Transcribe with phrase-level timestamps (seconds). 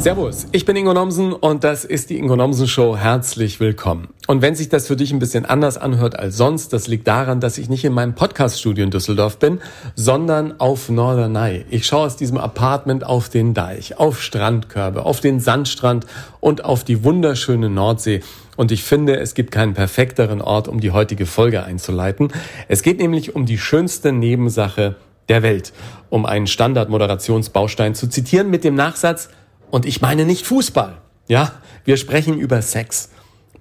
[0.00, 2.96] Servus, ich bin Ingo Nomsen und das ist die Ingo Nomsen Show.
[2.96, 4.08] Herzlich willkommen.
[4.28, 7.40] Und wenn sich das für dich ein bisschen anders anhört als sonst, das liegt daran,
[7.40, 9.60] dass ich nicht in meinem Podcaststudio in Düsseldorf bin,
[9.96, 11.66] sondern auf Norderney.
[11.68, 16.06] Ich schaue aus diesem Apartment auf den Deich, auf Strandkörbe, auf den Sandstrand
[16.40, 18.22] und auf die wunderschöne Nordsee.
[18.56, 22.32] Und ich finde, es gibt keinen perfekteren Ort, um die heutige Folge einzuleiten.
[22.68, 24.96] Es geht nämlich um die schönste Nebensache
[25.28, 25.74] der Welt,
[26.08, 29.28] um einen Standardmoderationsbaustein zu zitieren mit dem Nachsatz,
[29.70, 30.98] und ich meine nicht Fußball.
[31.28, 31.52] Ja,
[31.84, 33.10] wir sprechen über Sex.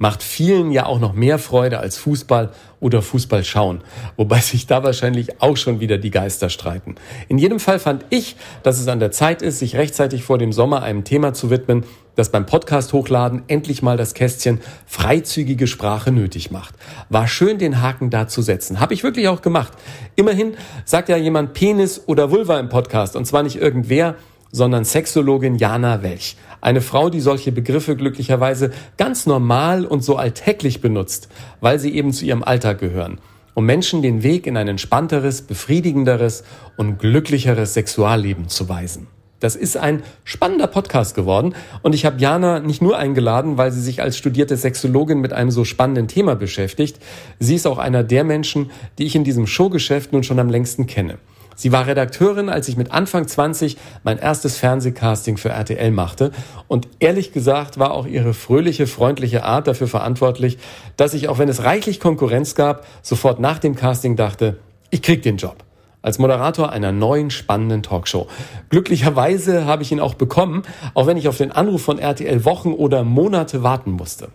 [0.01, 3.81] Macht vielen ja auch noch mehr Freude als Fußball oder Fußball schauen.
[4.15, 6.95] Wobei sich da wahrscheinlich auch schon wieder die Geister streiten.
[7.27, 10.53] In jedem Fall fand ich, dass es an der Zeit ist, sich rechtzeitig vor dem
[10.53, 11.83] Sommer einem Thema zu widmen,
[12.15, 16.75] das beim Podcast hochladen endlich mal das Kästchen freizügige Sprache nötig macht.
[17.09, 18.79] War schön, den Haken da zu setzen.
[18.79, 19.73] Habe ich wirklich auch gemacht.
[20.15, 24.15] Immerhin sagt ja jemand Penis oder Vulva im Podcast und zwar nicht irgendwer,
[24.51, 26.35] sondern Sexologin Jana Welch.
[26.61, 31.29] Eine Frau, die solche Begriffe glücklicherweise ganz normal und so alltäglich benutzt,
[31.61, 33.19] weil sie eben zu ihrem Alltag gehören,
[33.53, 36.43] um Menschen den Weg in ein entspannteres, befriedigenderes
[36.77, 39.07] und glücklicheres Sexualleben zu weisen.
[39.39, 43.81] Das ist ein spannender Podcast geworden und ich habe Jana nicht nur eingeladen, weil sie
[43.81, 46.99] sich als studierte Sexologin mit einem so spannenden Thema beschäftigt,
[47.39, 50.87] sie ist auch einer der Menschen, die ich in diesem Showgeschäft nun schon am längsten
[50.87, 51.19] kenne.
[51.59, 56.31] Sie war Redakteurin, als ich mit Anfang 20 mein erstes Fernsehcasting für RTL machte.
[56.69, 60.57] Und ehrlich gesagt war auch ihre fröhliche, freundliche Art dafür verantwortlich,
[60.95, 64.57] dass ich, auch wenn es reichlich Konkurrenz gab, sofort nach dem Casting dachte,
[64.89, 65.65] ich krieg den Job
[66.01, 68.27] als Moderator einer neuen spannenden Talkshow.
[68.69, 70.63] Glücklicherweise habe ich ihn auch bekommen,
[70.93, 74.29] auch wenn ich auf den Anruf von RTL Wochen oder Monate warten musste.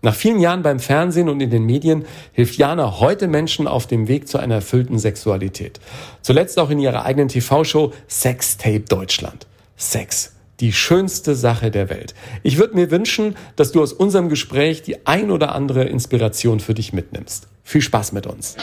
[0.00, 4.06] Nach vielen Jahren beim Fernsehen und in den Medien hilft Jana heute Menschen auf dem
[4.06, 5.80] Weg zu einer erfüllten Sexualität.
[6.22, 9.48] Zuletzt auch in ihrer eigenen TV-Show Sextape Deutschland.
[9.76, 10.34] Sex.
[10.60, 12.14] Die schönste Sache der Welt.
[12.42, 16.74] Ich würde mir wünschen, dass du aus unserem Gespräch die ein oder andere Inspiration für
[16.74, 17.48] dich mitnimmst.
[17.64, 18.56] Viel Spaß mit uns.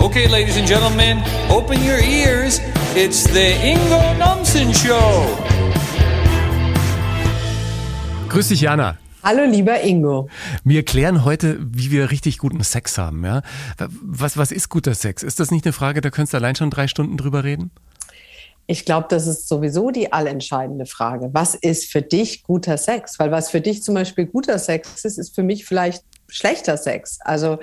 [0.00, 2.60] Okay, ladies and gentlemen, open your ears.
[2.94, 5.26] It's the Ingo Nomsen Show.
[8.28, 8.96] Grüß dich, Jana.
[9.22, 10.28] Hallo lieber Ingo.
[10.62, 13.24] Wir klären heute, wie wir richtig guten Sex haben.
[13.24, 13.42] Ja?
[14.02, 15.24] Was, was ist guter Sex?
[15.24, 17.72] Ist das nicht eine Frage, da könntest du allein schon drei Stunden drüber reden?
[18.68, 21.30] Ich glaube, das ist sowieso die allentscheidende Frage.
[21.32, 23.18] Was ist für dich guter Sex?
[23.18, 27.18] Weil was für dich zum Beispiel guter Sex ist, ist für mich vielleicht schlechter Sex.
[27.22, 27.58] Also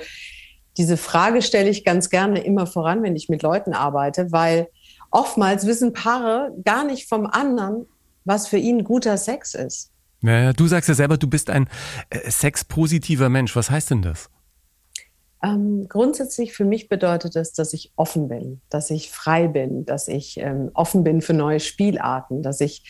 [0.77, 4.67] diese Frage stelle ich ganz gerne immer voran, wenn ich mit Leuten arbeite, weil
[5.09, 7.85] oftmals wissen Paare gar nicht vom anderen,
[8.25, 9.91] was für ihn guter Sex ist.
[10.25, 11.67] Ja, du sagst ja selber, du bist ein
[12.09, 13.55] äh, sexpositiver Mensch.
[13.55, 14.29] Was heißt denn das?
[15.43, 20.07] Ähm, grundsätzlich für mich bedeutet das, dass ich offen bin, dass ich frei bin, dass
[20.07, 22.83] ich ähm, offen bin für neue Spielarten, dass ich,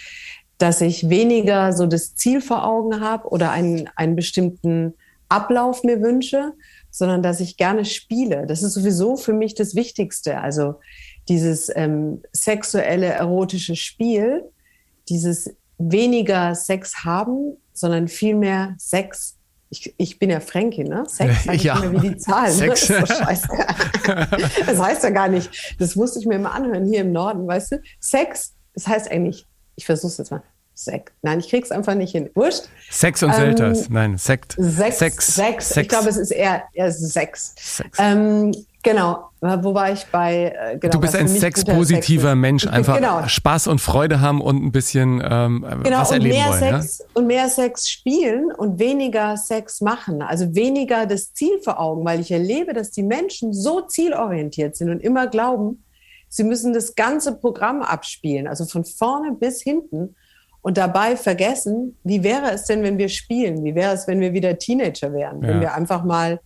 [0.57, 4.93] dass ich weniger so das Ziel vor Augen habe oder einen, einen bestimmten
[5.27, 6.53] Ablauf mir wünsche,
[6.91, 8.45] sondern dass ich gerne spiele.
[8.45, 10.39] Das ist sowieso für mich das Wichtigste.
[10.39, 10.75] Also
[11.27, 14.43] dieses ähm, sexuelle, erotische Spiel,
[15.09, 19.35] dieses weniger Sex haben, sondern viel mehr Sex.
[19.69, 21.03] Ich, ich bin ja Fränkin, ne?
[21.07, 21.79] Sex sag ich ja.
[21.79, 22.57] immer wie die Zahlen.
[22.57, 22.75] Ne?
[22.75, 22.87] Sex.
[22.87, 23.47] Das, scheiße.
[24.65, 25.75] das heißt ja gar nicht.
[25.79, 27.81] Das musste ich mir immer anhören hier im Norden, weißt du?
[27.99, 30.43] Sex, das heißt eigentlich, ich versuch's jetzt mal.
[30.77, 31.13] Sekt.
[31.21, 32.29] Nein, ich krieg's einfach nicht hin.
[32.35, 32.63] Wurscht.
[32.91, 33.89] Sex und ähm, Selters.
[33.89, 34.57] Nein, Sekt.
[34.59, 34.97] Sex.
[34.97, 35.27] Sex.
[35.27, 35.69] Sex.
[35.69, 35.77] Sex.
[35.77, 37.53] Ich glaube, es ist eher, eher Sex.
[37.57, 37.97] Sex.
[37.97, 38.51] Ähm,
[38.85, 40.53] Genau, wo war ich bei?
[40.55, 43.27] Äh, genau, du bist ein sexpositiver Mensch, einfach genau.
[43.27, 46.81] Spaß und Freude haben und ein bisschen ähm, genau, was erleben mehr wollen.
[46.81, 47.05] Sex, ja?
[47.15, 52.19] Und mehr Sex spielen und weniger Sex machen, also weniger das Ziel vor Augen, weil
[52.19, 55.83] ich erlebe, dass die Menschen so zielorientiert sind und immer glauben,
[56.29, 60.15] sie müssen das ganze Programm abspielen, also von vorne bis hinten
[60.61, 63.63] und dabei vergessen, wie wäre es denn, wenn wir spielen?
[63.63, 65.41] Wie wäre es, wenn wir wieder Teenager wären?
[65.41, 65.47] Ja.
[65.47, 66.39] Wenn wir einfach mal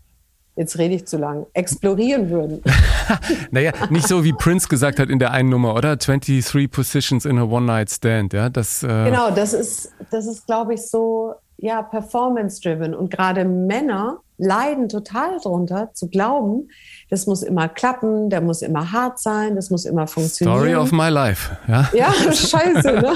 [0.60, 2.62] jetzt rede ich zu lang, explorieren würden.
[3.52, 5.96] naja, nicht so wie Prince gesagt hat in der einen Nummer, oder?
[5.96, 8.50] 23 Positions in a One-Night-Stand, ja?
[8.50, 12.94] Das, äh genau, das ist, das ist, glaube ich, so, ja, performance-driven.
[12.94, 16.70] Und gerade Männer leiden total darunter, zu glauben,
[17.10, 20.58] das muss immer klappen, der muss immer hart sein, das muss immer funktionieren.
[20.58, 21.58] Story of my life.
[21.68, 22.92] Ja, ja scheiße.
[22.92, 23.14] Ne?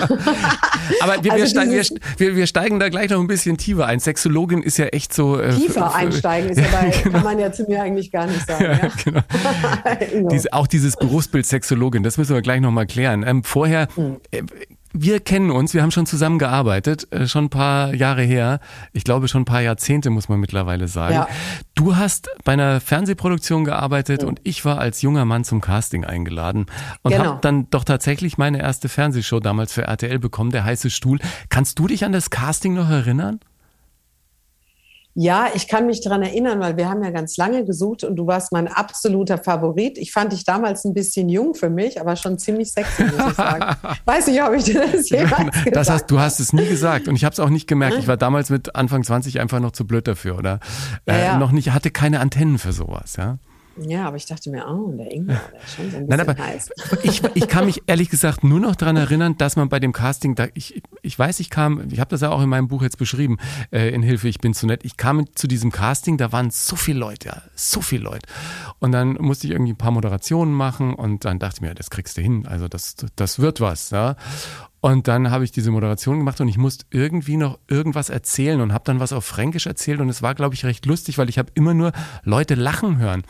[1.00, 4.00] Aber wir, also wir, steigen, wir, wir, steigen da gleich noch ein bisschen tiefer ein.
[4.00, 5.40] Sexologin ist ja echt so.
[5.40, 7.12] Äh, tiefer einsteigen ist ja, bei, genau.
[7.12, 8.64] kann man ja zu mir eigentlich gar nicht sagen.
[8.64, 10.30] Ja, genau.
[10.32, 13.24] Diese, auch dieses Berufsbild Sexologin, das müssen wir gleich nochmal klären.
[13.26, 14.18] Ähm, vorher, hm.
[14.32, 14.44] äh,
[14.94, 18.60] wir kennen uns, wir haben schon zusammen gearbeitet, äh, schon ein paar Jahre her.
[18.94, 21.16] Ich glaube schon ein paar Jahrzehnte, muss man mittlerweile sagen.
[21.16, 21.28] Ja.
[21.76, 24.30] Du hast bei einer Fernsehproduktion gearbeitet mhm.
[24.30, 26.68] und ich war als junger Mann zum Casting eingeladen
[27.02, 27.26] und genau.
[27.26, 31.20] habe dann doch tatsächlich meine erste Fernsehshow damals für RTL bekommen, der heiße Stuhl.
[31.50, 33.40] Kannst du dich an das Casting noch erinnern?
[35.16, 38.26] Ja, ich kann mich daran erinnern, weil wir haben ja ganz lange gesucht und du
[38.26, 40.00] warst mein absoluter Favorit.
[40.00, 43.36] Ich fand dich damals ein bisschen jung für mich, aber schon ziemlich sexy, muss ich
[43.36, 43.76] sagen.
[44.06, 47.08] Weiß nicht, ob ich dir das jemals gesagt das hast, Du hast es nie gesagt
[47.08, 47.98] und ich habe es auch nicht gemerkt.
[48.00, 50.60] Ich war damals mit Anfang 20 einfach noch zu blöd dafür oder
[51.06, 51.38] äh, ja, ja.
[51.38, 53.38] noch nicht, hatte keine Antennen für sowas, ja.
[53.78, 56.20] Ja, aber ich dachte mir, oh, der Ingwer, der ist schon so ein bisschen Nein,
[56.20, 56.70] aber heiß.
[57.04, 60.36] Ich, ich kann mich ehrlich gesagt nur noch daran erinnern, dass man bei dem Casting,
[60.36, 62.98] da, ich, ich weiß, ich kam, ich habe das ja auch in meinem Buch jetzt
[62.98, 63.38] beschrieben,
[63.72, 64.86] äh, in Hilfe, ich bin zu nett.
[64.86, 68.28] Ich kam zu diesem Casting, da waren so viele Leute, ja, so viele Leute.
[68.80, 71.90] Und dann musste ich irgendwie ein paar Moderationen machen und dann dachte ich mir, das
[71.90, 73.90] kriegst du hin, also das, das wird was.
[73.90, 74.16] Ja.
[74.82, 78.74] Und dann habe ich diese Moderation gemacht und ich musste irgendwie noch irgendwas erzählen und
[78.74, 81.40] habe dann was auf Fränkisch erzählt und es war, glaube ich, recht lustig, weil ich
[81.40, 81.94] habe immer nur
[82.24, 83.24] Leute lachen hören.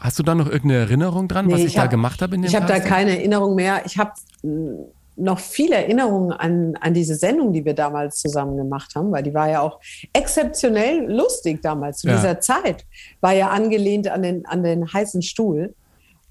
[0.00, 2.34] Hast du da noch irgendeine Erinnerung dran, nee, was ich, ich hab, da gemacht habe
[2.34, 3.82] in dem Ich habe da keine Erinnerung mehr.
[3.84, 4.12] Ich habe
[4.42, 4.86] hm,
[5.16, 9.34] noch viele Erinnerungen an, an diese Sendung, die wir damals zusammen gemacht haben, weil die
[9.34, 9.80] war ja auch
[10.12, 11.98] exzeptionell lustig damals.
[11.98, 12.16] Zu ja.
[12.16, 12.86] dieser Zeit
[13.20, 15.74] war ja angelehnt an den, an den heißen Stuhl.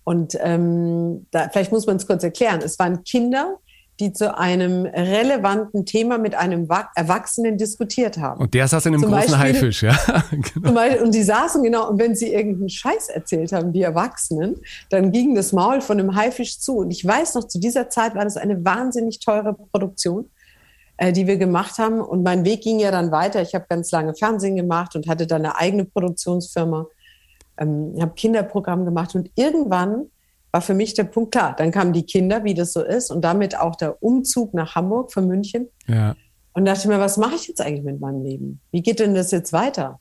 [0.06, 2.62] Und ähm, da, vielleicht muss man es kurz erklären.
[2.63, 3.58] Es waren Kinder,
[4.00, 8.42] die zu einem relevanten Thema mit einem Erwachsenen diskutiert haben.
[8.42, 9.98] Und der saß in einem zum großen Beispiel, Haifisch, ja.
[10.54, 10.74] genau.
[10.74, 14.58] Beispiel, und die saßen genau, und wenn sie irgendeinen Scheiß erzählt haben, die Erwachsenen,
[14.90, 16.78] dann ging das Maul von einem Haifisch zu.
[16.78, 20.30] Und ich weiß noch, zu dieser Zeit war das eine wahnsinnig teure Produktion,
[20.98, 22.00] äh, die wir gemacht haben.
[22.00, 23.42] Und mein Weg ging ja dann weiter.
[23.42, 26.86] Ich habe ganz lange Fernsehen gemacht und hatte dann eine eigene Produktionsfirma.
[27.58, 30.12] Ähm, habe Kinderprogramm gemacht und irgendwann
[30.52, 31.56] war für mich der Punkt klar.
[31.58, 35.12] Dann kamen die Kinder, wie das so ist, und damit auch der Umzug nach Hamburg
[35.12, 35.68] von München.
[35.88, 36.16] Ja.
[36.54, 38.62] Und dachte mir, was mache ich jetzt eigentlich mit meinem Leben?
[38.72, 40.00] Wie geht denn das jetzt weiter?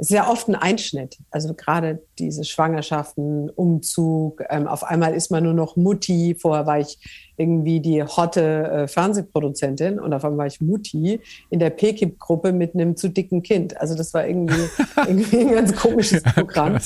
[0.00, 1.18] Es ist ja oft ein Einschnitt.
[1.30, 6.34] Also gerade diese Schwangerschaften, Umzug, ähm, auf einmal ist man nur noch Mutti.
[6.40, 6.98] Vorher war ich
[7.36, 11.20] irgendwie die hotte äh, Fernsehproduzentin und auf einmal war ich Mutti
[11.50, 13.78] in der PKIP-Gruppe mit einem zu dicken Kind.
[13.78, 14.70] Also das war irgendwie,
[15.06, 16.78] irgendwie ein ganz komisches Programm.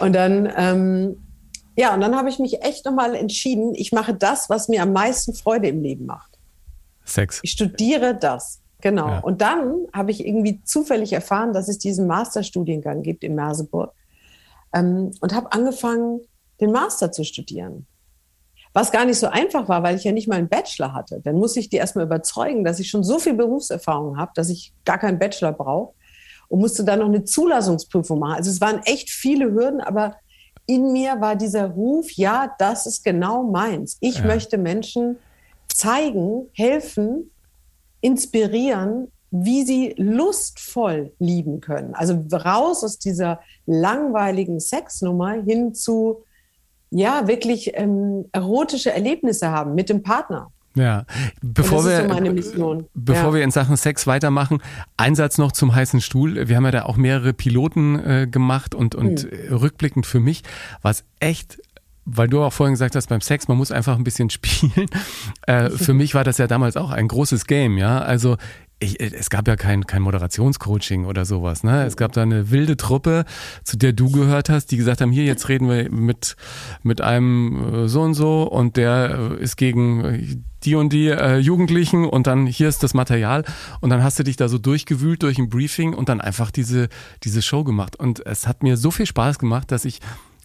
[0.00, 1.16] Und dann ähm,
[1.76, 4.92] ja, und dann habe ich mich echt nochmal entschieden, ich mache das, was mir am
[4.92, 6.38] meisten Freude im Leben macht.
[7.04, 7.40] Sex.
[7.42, 8.60] Ich studiere das.
[8.80, 9.08] Genau.
[9.08, 9.18] Ja.
[9.20, 13.92] Und dann habe ich irgendwie zufällig erfahren, dass es diesen Masterstudiengang gibt in Merseburg
[14.74, 16.20] ähm, und habe angefangen,
[16.60, 17.86] den Master zu studieren.
[18.72, 21.20] Was gar nicht so einfach war, weil ich ja nicht mal einen Bachelor hatte.
[21.24, 24.72] Dann muss ich die erstmal überzeugen, dass ich schon so viel Berufserfahrung habe, dass ich
[24.84, 25.94] gar keinen Bachelor brauche
[26.48, 28.34] und musste dann noch eine Zulassungsprüfung machen.
[28.34, 30.16] Also es waren echt viele Hürden, aber
[30.66, 33.96] in mir war dieser Ruf, ja, das ist genau meins.
[34.00, 34.24] Ich ja.
[34.24, 35.16] möchte Menschen
[35.68, 37.30] zeigen, helfen,
[38.00, 41.94] inspirieren, wie sie lustvoll lieben können.
[41.94, 46.24] Also raus aus dieser langweiligen Sexnummer hin zu,
[46.90, 50.50] ja, wirklich ähm, erotische Erlebnisse haben mit dem Partner.
[50.76, 51.06] Ja,
[51.40, 53.34] bevor wir, so bevor ja.
[53.34, 54.62] wir in Sachen Sex weitermachen,
[54.98, 56.48] Einsatz noch zum heißen Stuhl.
[56.48, 59.56] Wir haben ja da auch mehrere Piloten äh, gemacht und, und hm.
[59.56, 60.42] rückblickend für mich
[60.82, 61.58] war es echt
[62.08, 64.86] weil du auch vorhin gesagt hast, beim Sex, man muss einfach ein bisschen spielen.
[65.48, 67.98] Äh, für mich war das ja damals auch ein großes Game, ja.
[67.98, 68.36] Also
[68.78, 71.64] ich, es gab ja kein, kein Moderationscoaching oder sowas.
[71.64, 71.84] Ne?
[71.84, 73.24] Es gab da eine wilde Truppe,
[73.64, 76.36] zu der du gehört hast, die gesagt haben, hier, jetzt reden wir mit,
[76.82, 81.38] mit einem äh, so und so und der äh, ist gegen die und die äh,
[81.38, 83.44] Jugendlichen und dann hier ist das Material
[83.80, 86.88] und dann hast du dich da so durchgewühlt durch ein Briefing und dann einfach diese,
[87.22, 87.96] diese Show gemacht.
[87.96, 90.00] Und es hat mir so viel Spaß gemacht, dass ich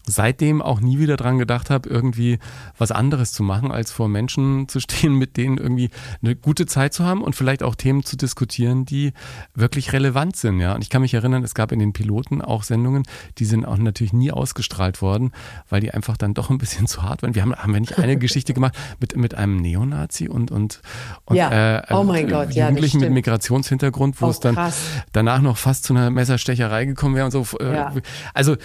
[0.07, 2.39] seitdem auch nie wieder dran gedacht habe, irgendwie
[2.77, 5.89] was anderes zu machen, als vor Menschen zu stehen, mit denen irgendwie
[6.21, 9.13] eine gute Zeit zu haben und vielleicht auch Themen zu diskutieren, die
[9.53, 10.59] wirklich relevant sind.
[10.59, 13.03] Ja, und ich kann mich erinnern, es gab in den Piloten auch Sendungen,
[13.37, 15.31] die sind auch natürlich nie ausgestrahlt worden,
[15.69, 17.35] weil die einfach dann doch ein bisschen zu hart waren.
[17.35, 20.81] Wir haben, haben wir nicht eine Geschichte gemacht mit, mit einem Neonazi und, und,
[21.25, 21.77] und ja.
[21.77, 24.81] äh, oh mein Gott, Jugendlichen ja, mit Migrationshintergrund, wo oh, es dann krass.
[25.11, 27.45] danach noch fast zu einer Messerstecherei gekommen wäre und so.
[27.59, 27.93] Äh, ja.
[28.33, 28.57] Also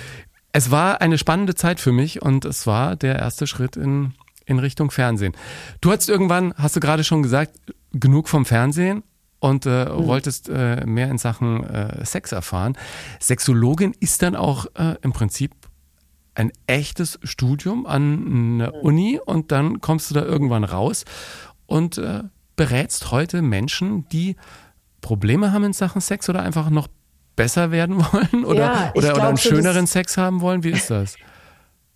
[0.56, 4.14] es war eine spannende Zeit für mich und es war der erste Schritt in,
[4.46, 5.34] in Richtung Fernsehen.
[5.82, 7.58] Du hattest irgendwann, hast du gerade schon gesagt,
[7.92, 9.02] genug vom Fernsehen
[9.38, 10.06] und äh, mhm.
[10.06, 12.78] wolltest äh, mehr in Sachen äh, Sex erfahren.
[13.20, 15.52] Sexologin ist dann auch äh, im Prinzip
[16.34, 18.80] ein echtes Studium an einer mhm.
[18.80, 21.04] Uni und dann kommst du da irgendwann raus
[21.66, 22.22] und äh,
[22.56, 24.36] berätst heute Menschen, die
[25.02, 26.88] Probleme haben in Sachen Sex oder einfach noch
[27.36, 30.64] besser werden wollen oder, ja, oder, glaub, oder einen schöneren Sex haben wollen?
[30.64, 31.16] Wie ist das?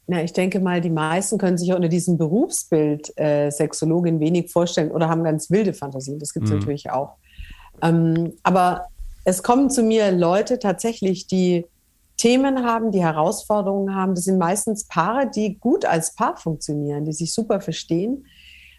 [0.07, 4.91] Na, ich denke mal, die meisten können sich unter diesem Berufsbild äh, Sexologin wenig vorstellen
[4.91, 6.19] oder haben ganz wilde Fantasien.
[6.19, 6.59] Das gibt es mhm.
[6.59, 7.17] natürlich auch.
[7.81, 8.87] Ähm, aber
[9.25, 11.65] es kommen zu mir Leute tatsächlich, die
[12.17, 14.15] Themen haben, die Herausforderungen haben.
[14.15, 18.27] Das sind meistens Paare, die gut als Paar funktionieren, die sich super verstehen,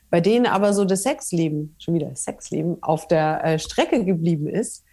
[0.10, 4.84] bei denen aber so das Sexleben, schon wieder Sexleben, auf der äh, Strecke geblieben ist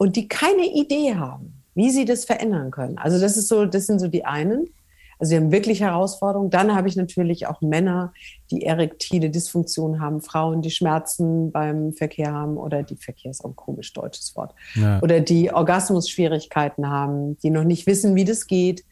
[0.00, 2.96] und die keine Idee haben, wie sie das verändern können.
[2.96, 4.70] Also das ist so, das sind so die einen.
[5.18, 6.48] Also sie haben wirklich Herausforderungen.
[6.48, 8.14] Dann habe ich natürlich auch Männer,
[8.50, 13.50] die erektile Dysfunktion haben, Frauen, die Schmerzen beim Verkehr haben oder die Verkehr ist auch
[13.50, 14.54] ein komisch deutsches Wort.
[14.74, 15.02] Ja.
[15.02, 18.84] Oder die Orgasmusschwierigkeiten haben, die noch nicht wissen, wie das geht.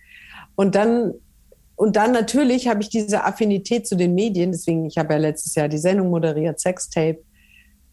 [0.56, 1.14] Und dann
[1.74, 4.52] und dann natürlich habe ich diese Affinität zu den Medien.
[4.52, 7.20] Deswegen, ich habe ja letztes Jahr die Sendung moderiert, Sextape,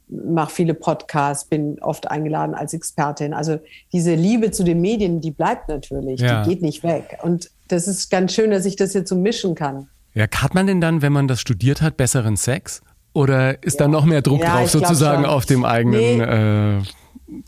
[0.07, 3.33] mache viele Podcasts, bin oft eingeladen als Expertin.
[3.33, 3.59] Also
[3.91, 6.43] diese Liebe zu den Medien, die bleibt natürlich, ja.
[6.43, 7.19] die geht nicht weg.
[7.23, 9.87] Und das ist ganz schön, dass ich das jetzt so mischen kann.
[10.13, 12.81] Ja, hat man denn dann, wenn man das studiert hat, besseren Sex?
[13.13, 13.85] Oder ist ja.
[13.85, 16.79] da noch mehr Druck ja, drauf, sozusagen auf dem eigenen nee.
[16.79, 16.83] äh,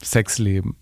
[0.04, 0.78] Sexleben?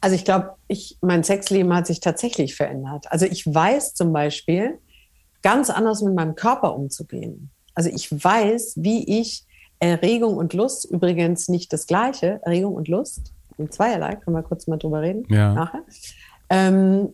[0.00, 3.06] Also ich glaube, ich, mein Sexleben hat sich tatsächlich verändert.
[3.10, 4.78] Also ich weiß zum Beispiel,
[5.42, 7.50] ganz anders mit meinem Körper umzugehen.
[7.74, 9.44] Also ich weiß, wie ich
[9.80, 14.66] Erregung und Lust, übrigens nicht das Gleiche, Erregung und Lust, in zweierlei, können wir kurz
[14.66, 15.54] mal drüber reden ja.
[15.54, 15.82] nachher.
[16.48, 17.08] Ähm,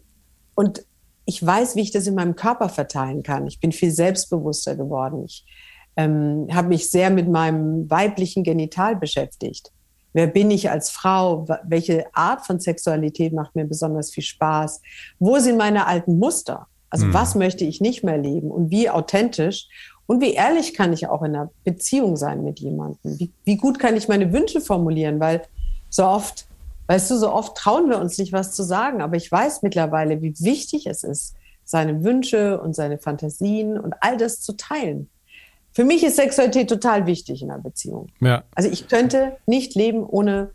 [0.54, 0.84] und
[1.24, 3.46] ich weiß, wie ich das in meinem Körper verteilen kann.
[3.46, 5.24] Ich bin viel selbstbewusster geworden.
[5.24, 5.44] Ich
[5.96, 9.72] ähm, habe mich sehr mit meinem weiblichen Genital beschäftigt.
[10.12, 11.46] Wer bin ich als Frau?
[11.64, 14.80] Welche Art von Sexualität macht mir besonders viel Spaß?
[15.18, 16.68] Wo sind meine alten Muster?
[16.90, 17.14] Also mhm.
[17.14, 19.68] was möchte ich nicht mehr leben und wie authentisch
[20.06, 23.18] und wie ehrlich kann ich auch in einer Beziehung sein mit jemandem?
[23.18, 25.20] Wie, wie gut kann ich meine Wünsche formulieren?
[25.20, 25.42] Weil
[25.90, 26.46] so oft
[26.86, 30.22] Weißt du, so oft trauen wir uns nicht, was zu sagen, aber ich weiß mittlerweile,
[30.22, 31.34] wie wichtig es ist,
[31.64, 35.10] seine Wünsche und seine Fantasien und all das zu teilen.
[35.72, 38.06] Für mich ist Sexualität total wichtig in einer Beziehung.
[38.20, 38.44] Ja.
[38.54, 40.52] Also ich könnte nicht leben ohne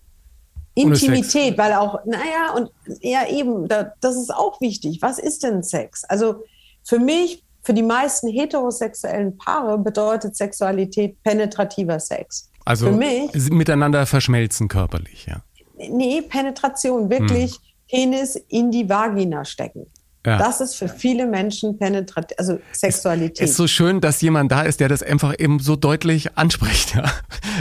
[0.74, 5.02] Intimität, weil auch, naja, und ja eben, da, das ist auch wichtig.
[5.02, 6.06] Was ist denn Sex?
[6.06, 6.46] Also
[6.84, 12.50] für mich, für die meisten heterosexuellen Paare bedeutet Sexualität penetrativer Sex.
[12.66, 15.42] Also für mich, miteinander verschmelzen körperlich, ja
[15.90, 17.62] nee, Penetration, wirklich hm.
[17.90, 19.88] Penis in die Vagina stecken.
[20.26, 20.38] Ja.
[20.38, 23.42] Das ist für viele Menschen Penetration, also Sexualität.
[23.42, 26.94] Es ist so schön, dass jemand da ist, der das einfach eben so deutlich anspricht.
[26.94, 27.06] Ja.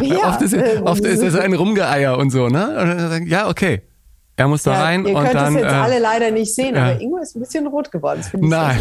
[0.03, 3.25] ja oft, ist, äh, oft ist es ein Rumgeeier und so, ne?
[3.27, 3.83] Ja, okay.
[4.41, 5.55] Er muss da ja, rein ihr und könnt dann.
[5.55, 6.93] es jetzt äh, alle leider nicht sehen, ja.
[6.93, 8.23] aber Ingo ist ein bisschen rot geworden.
[8.23, 8.81] Das Nein.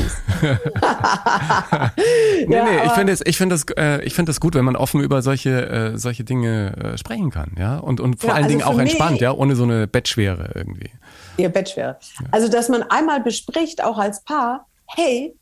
[2.48, 4.63] nee, ja, nee, ich finde es, ich finde das, äh, ich finde das gut, wenn
[4.63, 8.46] man offen über solche, äh, solche Dinge äh, sprechen kann, ja, und und vor allen
[8.46, 10.92] also Dingen auch entspannt, ja, ohne so eine Bettschwere irgendwie.
[11.36, 11.98] Ja, Bettschwere.
[12.32, 15.36] Also, dass man einmal bespricht, auch als Paar, hey,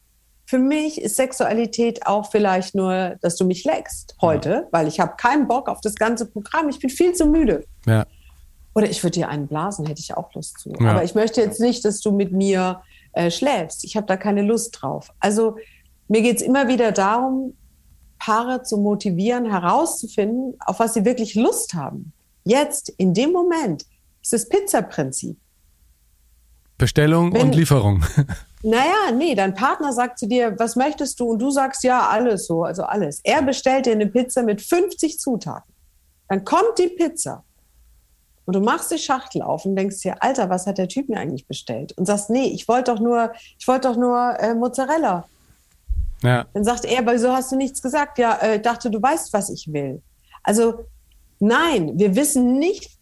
[0.48, 5.14] für mich ist Sexualität auch vielleicht nur, dass du mich leckst heute, weil ich habe
[5.16, 6.70] keinen Bock auf das ganze Programm.
[6.70, 7.66] Ich bin viel zu müde.
[7.86, 8.08] Ja.
[8.78, 10.72] Oder ich würde dir einen blasen, hätte ich auch Lust zu.
[10.80, 10.92] Ja.
[10.92, 13.84] Aber ich möchte jetzt nicht, dass du mit mir äh, schläfst.
[13.84, 15.12] Ich habe da keine Lust drauf.
[15.20, 15.58] Also
[16.08, 17.58] mir geht es immer wieder darum,
[18.20, 22.14] Paare zu motivieren, herauszufinden, auf was sie wirklich Lust haben.
[22.44, 23.88] Jetzt, in dem Moment,
[24.22, 25.40] ist das Pizza-Prinzip.
[26.78, 28.06] Bestellung Wenn, und Lieferung.
[28.64, 31.30] Naja, nee, dein Partner sagt zu dir, was möchtest du?
[31.30, 33.22] Und du sagst ja, alles so, also alles.
[33.24, 35.74] Er bestellt dir eine Pizza mit 50 Zutaten.
[36.28, 37.44] Dann kommt die Pizza
[38.48, 41.20] und du machst die Schachtel auf und denkst dir, Alter, was hat der Typ mir
[41.20, 41.92] eigentlich bestellt?
[41.98, 45.25] Und sagst, nee, ich wollte doch nur, ich wollte doch nur äh, Mozzarella.
[46.24, 46.46] Ja.
[46.54, 48.18] Dann sagt er, wieso hast du nichts gesagt?
[48.18, 50.01] Ja, äh, dachte, du weißt, was ich will.
[50.44, 50.86] Also
[51.39, 52.98] nein, wir wissen nicht,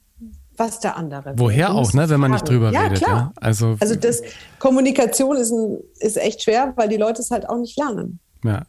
[0.57, 1.33] was der andere will.
[1.37, 3.03] Woher auch, ne, wenn man nicht drüber ja, redet.
[3.03, 3.15] Klar.
[3.15, 4.23] Ja, also, also das
[4.57, 8.19] Kommunikation ist, ein, ist echt schwer, weil die Leute es halt auch nicht lernen.
[8.45, 8.63] Ja.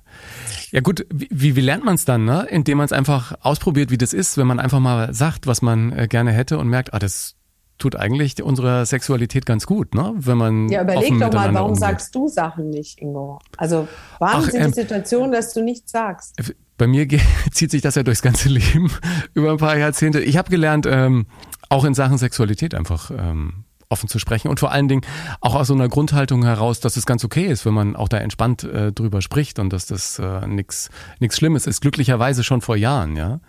[0.71, 2.47] Ja gut, wie, wie lernt man es dann, ne?
[2.51, 5.93] Indem man es einfach ausprobiert, wie das ist, wenn man einfach mal sagt, was man
[5.93, 7.37] äh, gerne hätte und merkt, ah, das
[7.79, 10.15] tut eigentlich unserer Sexualität ganz gut, ne?
[10.17, 11.81] Wenn man ja überleg doch mal, warum umgeht.
[11.81, 13.39] sagst du Sachen nicht, Ingo?
[13.57, 13.87] Also
[14.19, 16.37] warum Ach, ähm, die Situationen, dass du nichts sagst?
[16.79, 17.07] Bei mir
[17.53, 18.91] zieht sich das ja durchs ganze Leben
[19.35, 20.21] über ein paar Jahrzehnte.
[20.21, 21.27] Ich habe gelernt, ähm,
[21.69, 25.03] auch in Sachen Sexualität einfach ähm, offen zu sprechen und vor allen Dingen
[25.41, 28.19] auch aus so einer Grundhaltung heraus, dass es ganz okay ist, wenn man auch da
[28.19, 30.91] entspannt äh, drüber spricht und dass das äh, nichts
[31.31, 31.81] Schlimmes ist.
[31.81, 33.41] Glücklicherweise schon vor Jahren, ja.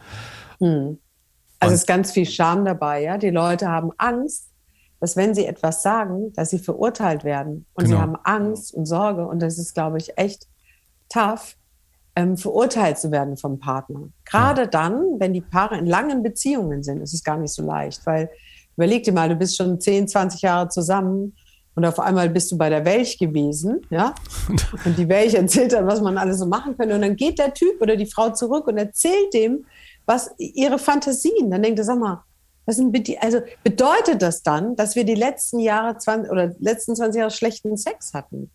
[0.60, 1.00] Hm.
[1.60, 3.18] Also es ist ganz viel Scham dabei, ja.
[3.18, 4.50] Die Leute haben Angst,
[5.00, 7.66] dass wenn sie etwas sagen, dass sie verurteilt werden.
[7.74, 7.98] Und genau.
[7.98, 10.48] sie haben Angst und Sorge und das ist, glaube ich, echt
[11.10, 11.56] tough,
[12.16, 14.10] ähm, verurteilt zu werden vom Partner.
[14.26, 14.68] Gerade ja.
[14.68, 18.30] dann, wenn die Paare in langen Beziehungen sind, ist es gar nicht so leicht, weil
[18.78, 21.36] Überleg dir mal, du bist schon 10, 20 Jahre zusammen
[21.76, 24.16] Und auf einmal bist du bei der Welch gewesen, ja.
[24.86, 26.96] Und die Welch erzählt dann, was man alles so machen könnte.
[26.96, 29.66] Und dann geht der Typ oder die Frau zurück und erzählt dem,
[30.08, 31.52] was ihre Fantasien.
[31.52, 32.24] Dann denkt er, sag mal,
[32.66, 37.20] was sind, also bedeutet das dann, dass wir die letzten Jahre 20 oder letzten 20
[37.20, 38.50] Jahre schlechten Sex hatten?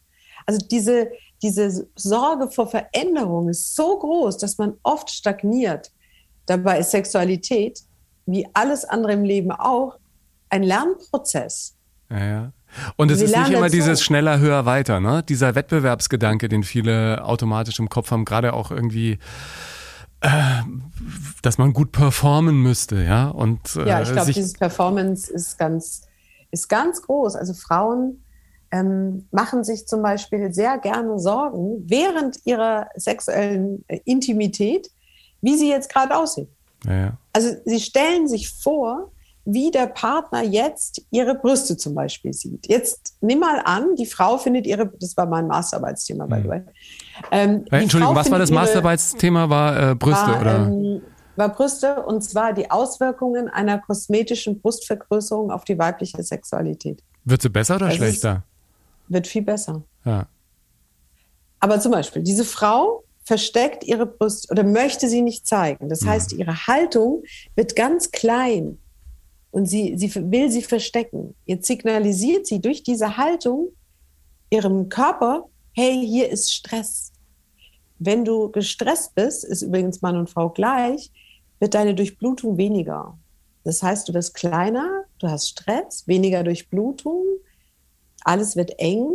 [0.45, 1.09] Also diese,
[1.43, 5.93] diese Sorge vor Veränderung ist so groß, dass man oft stagniert.
[6.47, 7.81] Dabei ist Sexualität,
[8.27, 9.97] wie alles andere im Leben auch,
[10.53, 11.75] ein Lernprozess.
[12.11, 12.53] Ja, ja.
[12.97, 13.77] Und es ist nicht immer dazu.
[13.77, 15.23] dieses schneller, höher, weiter, ne?
[15.23, 19.19] Dieser Wettbewerbsgedanke, den viele automatisch im Kopf haben, gerade auch irgendwie,
[20.21, 20.29] äh,
[21.43, 23.29] dass man gut performen müsste, ja?
[23.29, 26.03] Und, äh, ja, ich glaube, dieses Performance ist ganz,
[26.51, 27.37] ist ganz groß.
[27.37, 28.23] Also Frauen
[28.71, 34.91] ähm, machen sich zum Beispiel sehr gerne Sorgen während ihrer sexuellen äh, Intimität,
[35.41, 36.49] wie sie jetzt gerade aussehen.
[36.85, 37.19] Ja, ja.
[37.33, 39.13] Also sie stellen sich vor,
[39.45, 42.69] wie der Partner jetzt ihre Brüste zum Beispiel sieht.
[42.69, 46.63] Jetzt nimm mal an, die Frau findet ihre, das war mein Masterarbeitsthema, by the way.
[47.31, 49.49] Ähm, Entschuldigung, was war das Masterarbeitsthema?
[49.49, 50.57] War äh, Brüste war, oder?
[50.67, 51.03] Ähm,
[51.37, 57.03] war Brüste und zwar die Auswirkungen einer kosmetischen Brustvergrößerung auf die weibliche Sexualität.
[57.25, 58.45] Wird sie besser oder das schlechter?
[59.09, 59.83] wird viel besser.
[60.05, 60.27] Ja.
[61.61, 65.89] Aber zum Beispiel, diese Frau versteckt ihre Brust oder möchte sie nicht zeigen.
[65.89, 66.09] Das mhm.
[66.09, 67.23] heißt, ihre Haltung
[67.55, 68.79] wird ganz klein
[69.53, 71.37] und sie, sie will sie verstecken.
[71.45, 73.69] Jetzt signalisiert sie durch diese Haltung
[74.51, 77.13] ihrem Körper, hey, hier ist Stress.
[77.99, 81.13] Wenn du gestresst bist, ist übrigens Mann und Frau gleich,
[81.61, 83.17] wird deine Durchblutung weniger.
[83.63, 87.25] Das heißt, du wirst kleiner, du hast Stress, weniger Durchblutung,
[88.25, 89.11] alles wird eng,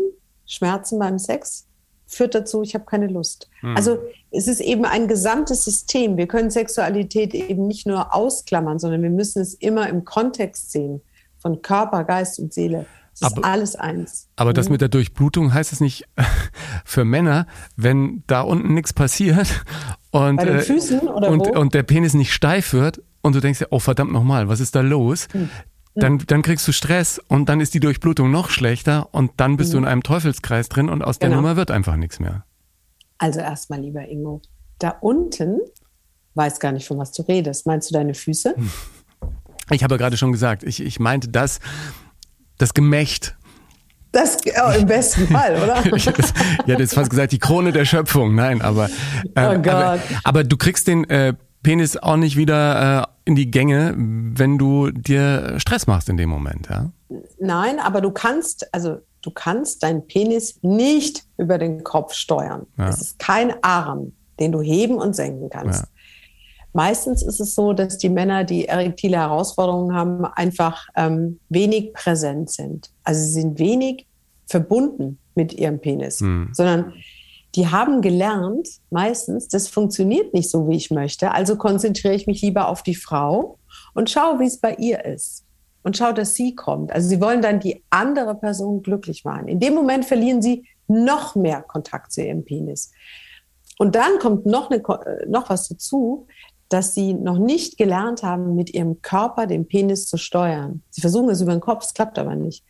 [0.46, 1.67] Schmerzen beim Sex
[2.08, 3.50] führt dazu, ich habe keine Lust.
[3.62, 3.76] Mhm.
[3.76, 4.00] Also
[4.32, 6.18] es ist eben ein gesamtes System.
[6.18, 11.02] Wir können Sexualität eben nicht nur ausklammern, sondern wir müssen es immer im Kontext sehen
[11.38, 12.86] von Körper, Geist und Seele.
[13.20, 14.28] Das aber, ist alles eins.
[14.36, 14.56] Aber mhm.
[14.56, 16.06] das mit der Durchblutung heißt es nicht
[16.86, 19.48] für Männer, wenn da unten nichts passiert
[20.12, 23.66] und, Bei den Füßen oder und, und der Penis nicht steif wird und du denkst,
[23.70, 25.28] oh verdammt nochmal, was ist da los?
[25.34, 25.50] Mhm
[26.00, 29.72] dann, dann kriegst du Stress und dann ist die Durchblutung noch schlechter und dann bist
[29.72, 29.74] mhm.
[29.74, 31.42] du in einem Teufelskreis drin und aus der genau.
[31.42, 32.46] Nummer wird einfach nichts mehr.
[33.18, 34.42] Also erstmal, lieber Ingo,
[34.80, 35.60] da unten,
[36.36, 37.66] weiß gar nicht, von was du redest.
[37.66, 38.56] Meinst du deine Füße?
[39.72, 41.60] Ich habe ja gerade schon gesagt, ich, ich meinte das,
[42.58, 43.36] das Gemächt.
[44.12, 45.84] Das oh, im besten Fall, oder?
[45.96, 48.36] ich hätte jetzt fast gesagt, die Krone der Schöpfung.
[48.36, 48.86] Nein, aber,
[49.36, 49.68] äh, oh Gott.
[49.68, 51.34] aber, aber du kriegst den äh,
[51.64, 56.30] Penis auch nicht wieder äh, in die Gänge, wenn du dir Stress machst in dem
[56.30, 56.92] Moment, ja?
[57.40, 62.66] Nein, aber du kannst, also du kannst deinen Penis nicht über den Kopf steuern.
[62.78, 62.88] Ja.
[62.88, 65.82] Es ist kein Arm, den du heben und senken kannst.
[65.84, 65.90] Ja.
[66.72, 72.50] Meistens ist es so, dass die Männer, die erektile Herausforderungen haben, einfach ähm, wenig präsent
[72.50, 72.92] sind.
[73.04, 74.08] Also sie sind wenig
[74.46, 76.50] verbunden mit ihrem Penis, hm.
[76.54, 76.94] sondern
[77.56, 81.32] die haben gelernt, meistens, das funktioniert nicht so, wie ich möchte.
[81.32, 83.58] Also konzentriere ich mich lieber auf die Frau
[83.94, 85.44] und schaue, wie es bei ihr ist.
[85.84, 86.92] Und schaue, dass sie kommt.
[86.92, 89.48] Also sie wollen dann die andere Person glücklich machen.
[89.48, 92.92] In dem Moment verlieren sie noch mehr Kontakt zu ihrem Penis.
[93.78, 94.82] Und dann kommt noch, eine,
[95.28, 96.28] noch was dazu,
[96.70, 100.84] dass sie noch nicht gelernt haben, mit ihrem Körper den Penis zu steuern.
[100.90, 102.66] Sie versuchen es über den Kopf, es klappt aber nicht.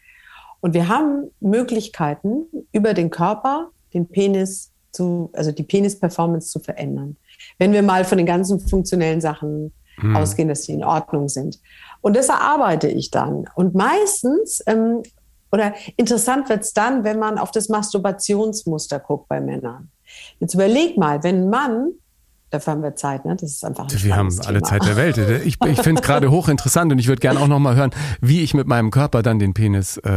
[0.59, 7.17] Und wir haben Möglichkeiten, über den Körper den Penis zu, also die Penis-Performance zu verändern.
[7.57, 10.15] Wenn wir mal von den ganzen funktionellen Sachen hm.
[10.15, 11.59] ausgehen, dass sie in Ordnung sind.
[12.01, 13.45] Und das erarbeite ich dann.
[13.55, 15.01] Und meistens, ähm,
[15.51, 19.89] oder interessant wird es dann, wenn man auf das Masturbationsmuster guckt bei Männern.
[20.39, 21.91] Jetzt überleg mal, wenn ein Mann
[22.49, 23.35] Dafür haben wir Zeit, ne?
[23.35, 24.69] Das ist einfach ein Wir haben alle Thema.
[24.69, 25.17] Zeit der Welt.
[25.47, 28.41] Ich, ich finde es gerade hochinteressant und ich würde gerne auch noch mal hören, wie
[28.41, 30.09] ich mit meinem Körper dann den Penis äh,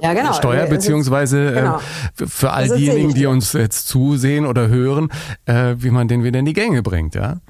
[0.00, 0.32] ja, genau.
[0.32, 1.76] steuere, beziehungsweise äh, genau.
[1.76, 5.10] äh, für all diejenigen, die uns jetzt zusehen oder hören,
[5.46, 7.40] äh, wie man den wieder in die Gänge bringt, ja?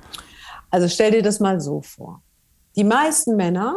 [0.71, 2.23] Also stell dir das mal so vor.
[2.77, 3.75] Die meisten Männer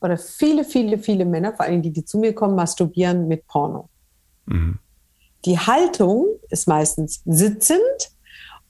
[0.00, 3.88] oder viele, viele, viele Männer, vor allem die, die zu mir kommen, masturbieren mit Porno.
[4.46, 4.78] Mhm.
[5.44, 7.80] Die Haltung ist meistens sitzend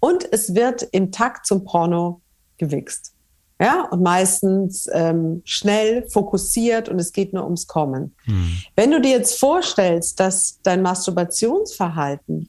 [0.00, 2.20] und es wird im Takt zum Porno
[2.56, 3.12] gewichst.
[3.60, 8.14] Ja, und meistens ähm, schnell, fokussiert und es geht nur ums Kommen.
[8.24, 8.52] Hm.
[8.76, 12.48] Wenn du dir jetzt vorstellst, dass dein Masturbationsverhalten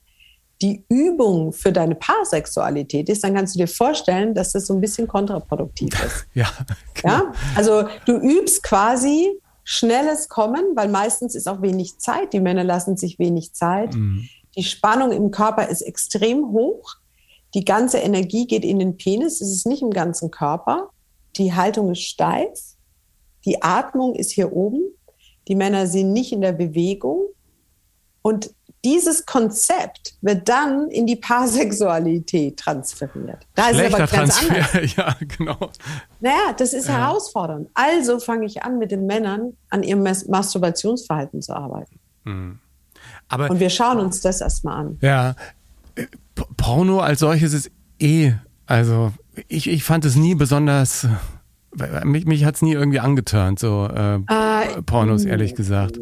[0.62, 4.82] die Übung für deine Paarsexualität ist, dann kannst du dir vorstellen, dass das so ein
[4.82, 6.28] bisschen kontraproduktiv ist.
[6.34, 6.50] ja,
[6.94, 7.14] genau.
[7.14, 9.32] ja, also du übst quasi
[9.64, 12.34] schnelles Kommen, weil meistens ist auch wenig Zeit.
[12.34, 13.96] Die Männer lassen sich wenig Zeit.
[13.96, 14.28] Mhm.
[14.58, 16.96] Die Spannung im Körper ist extrem hoch.
[17.54, 20.90] Die ganze Energie geht in den Penis, es ist nicht im ganzen Körper.
[21.38, 22.60] Die Haltung ist steif,
[23.46, 24.82] die Atmung ist hier oben,
[25.48, 27.28] die Männer sind nicht in der Bewegung.
[28.22, 28.54] Und
[28.86, 33.46] dieses Konzept wird dann in die Paarsexualität transferiert.
[33.56, 34.96] Da ist es aber ganz Transfer, anders.
[34.96, 35.70] Ja, genau.
[36.20, 36.98] Naja, das ist ja.
[36.98, 37.70] herausfordernd.
[37.74, 42.00] Also fange ich an, mit den Männern an ihrem Masturbationsverhalten zu arbeiten.
[42.24, 42.60] Mhm.
[43.28, 44.98] Aber, Und wir schauen uns das erstmal an.
[45.02, 45.36] Ja,
[46.58, 48.34] Porno als solches ist eh,
[48.66, 49.14] also
[49.48, 51.08] ich, ich fand es nie besonders,
[52.04, 56.00] mich, mich hat es nie irgendwie angeturnt, so äh, äh, Pornos, ehrlich gesagt.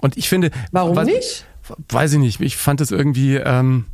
[0.00, 0.50] Und ich finde.
[0.70, 1.46] Warum was, nicht?
[1.88, 2.40] Weiß ich nicht.
[2.40, 3.86] Ich fand es irgendwie ähm,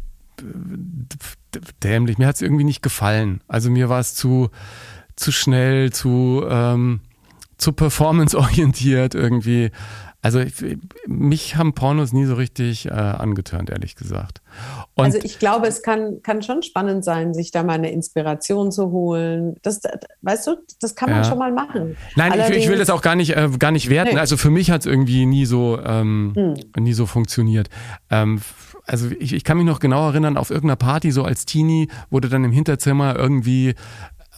[1.83, 2.19] dämlich.
[2.19, 3.43] Mir hat es irgendwie nicht gefallen.
[3.47, 4.51] Also mir war es zu,
[5.17, 7.01] zu schnell, zu, ähm,
[7.59, 9.71] zu performance-orientiert irgendwie.
[10.23, 10.55] Also ich,
[11.07, 14.41] mich haben Pornos nie so richtig äh, angeturnt, ehrlich gesagt.
[14.99, 18.73] Und also ich glaube, es kann, kann schon spannend sein, sich da mal eine Inspiration
[18.73, 19.55] zu holen.
[19.63, 19.81] Das,
[20.23, 21.25] weißt du, das kann man ja.
[21.25, 21.97] schon mal machen.
[22.17, 24.15] Nein, ich, ich, will das auch gar nicht, äh, gar nicht werten.
[24.15, 24.21] Nee.
[24.21, 26.83] Also für mich hat es irgendwie nie so, ähm, hm.
[26.83, 27.69] nie so funktioniert.
[28.11, 28.41] Ähm,
[28.87, 32.29] also ich, ich kann mich noch genau erinnern, auf irgendeiner Party, so als Teenie, wurde
[32.29, 33.77] dann im Hinterzimmer irgendwie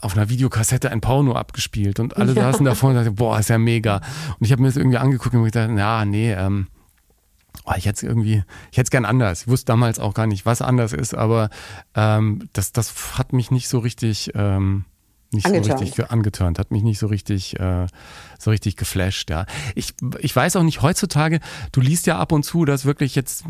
[0.03, 2.53] auf einer Videokassette ein Porno abgespielt und alle ja.
[2.53, 3.97] saßen davor und sagten, boah, ist ja mega.
[4.39, 6.67] Und ich habe mir das irgendwie angeguckt und gedacht, ja, nee, ähm,
[7.65, 9.43] oh, ich hätte es irgendwie, ich hätte es gern anders.
[9.43, 11.51] Ich wusste damals auch gar nicht, was anders ist, aber
[11.95, 14.85] ähm, das, das hat mich nicht so richtig, ähm,
[15.33, 17.87] nicht so richtig angeturnt, hat mich nicht so richtig, äh,
[18.39, 19.47] so richtig geflasht, ja.
[19.75, 21.41] Ich, ich weiß auch nicht, heutzutage,
[21.73, 23.45] du liest ja ab und zu, dass wirklich jetzt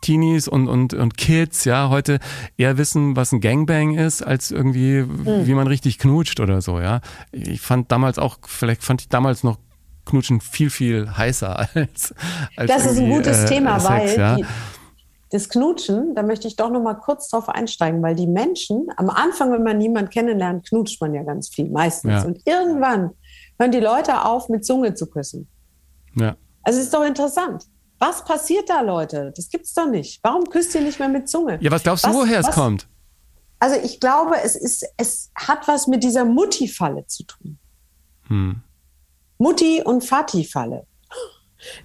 [0.00, 2.18] Teenies und, und, und Kids, ja, heute
[2.56, 5.46] eher wissen, was ein Gangbang ist, als irgendwie, mhm.
[5.46, 7.00] wie man richtig knutscht oder so, ja.
[7.32, 9.58] Ich fand damals auch, vielleicht fand ich damals noch
[10.06, 12.14] Knutschen viel, viel heißer als.
[12.56, 14.36] als das ist ein gutes äh, Thema, Sex, weil ja.
[14.36, 14.46] die,
[15.30, 19.10] das Knutschen, da möchte ich doch noch mal kurz drauf einsteigen, weil die Menschen, am
[19.10, 22.12] Anfang, wenn man niemanden kennenlernt, knutscht man ja ganz viel, meistens.
[22.12, 22.22] Ja.
[22.22, 23.10] Und irgendwann
[23.58, 25.48] hören die Leute auf, mit Zunge zu küssen.
[26.14, 26.36] Ja.
[26.62, 27.64] Also es ist doch interessant.
[27.98, 29.32] Was passiert da, Leute?
[29.34, 30.20] Das gibt's doch nicht.
[30.22, 31.58] Warum küsst ihr nicht mehr mit Zunge?
[31.60, 32.88] Ja, was glaubst du, was, woher was, es kommt?
[33.58, 37.58] Also ich glaube, es ist, es hat was mit dieser Mutti-Falle zu tun.
[38.28, 38.62] Hm.
[39.38, 40.86] Mutti- und Vati-Falle.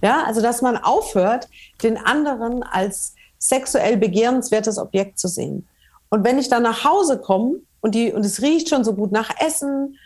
[0.01, 1.47] Ja, also dass man aufhört,
[1.83, 5.67] den anderen als sexuell begehrenswertes Objekt zu sehen.
[6.09, 9.11] Und wenn ich dann nach Hause komme und, die, und es riecht schon so gut
[9.11, 9.97] nach Essen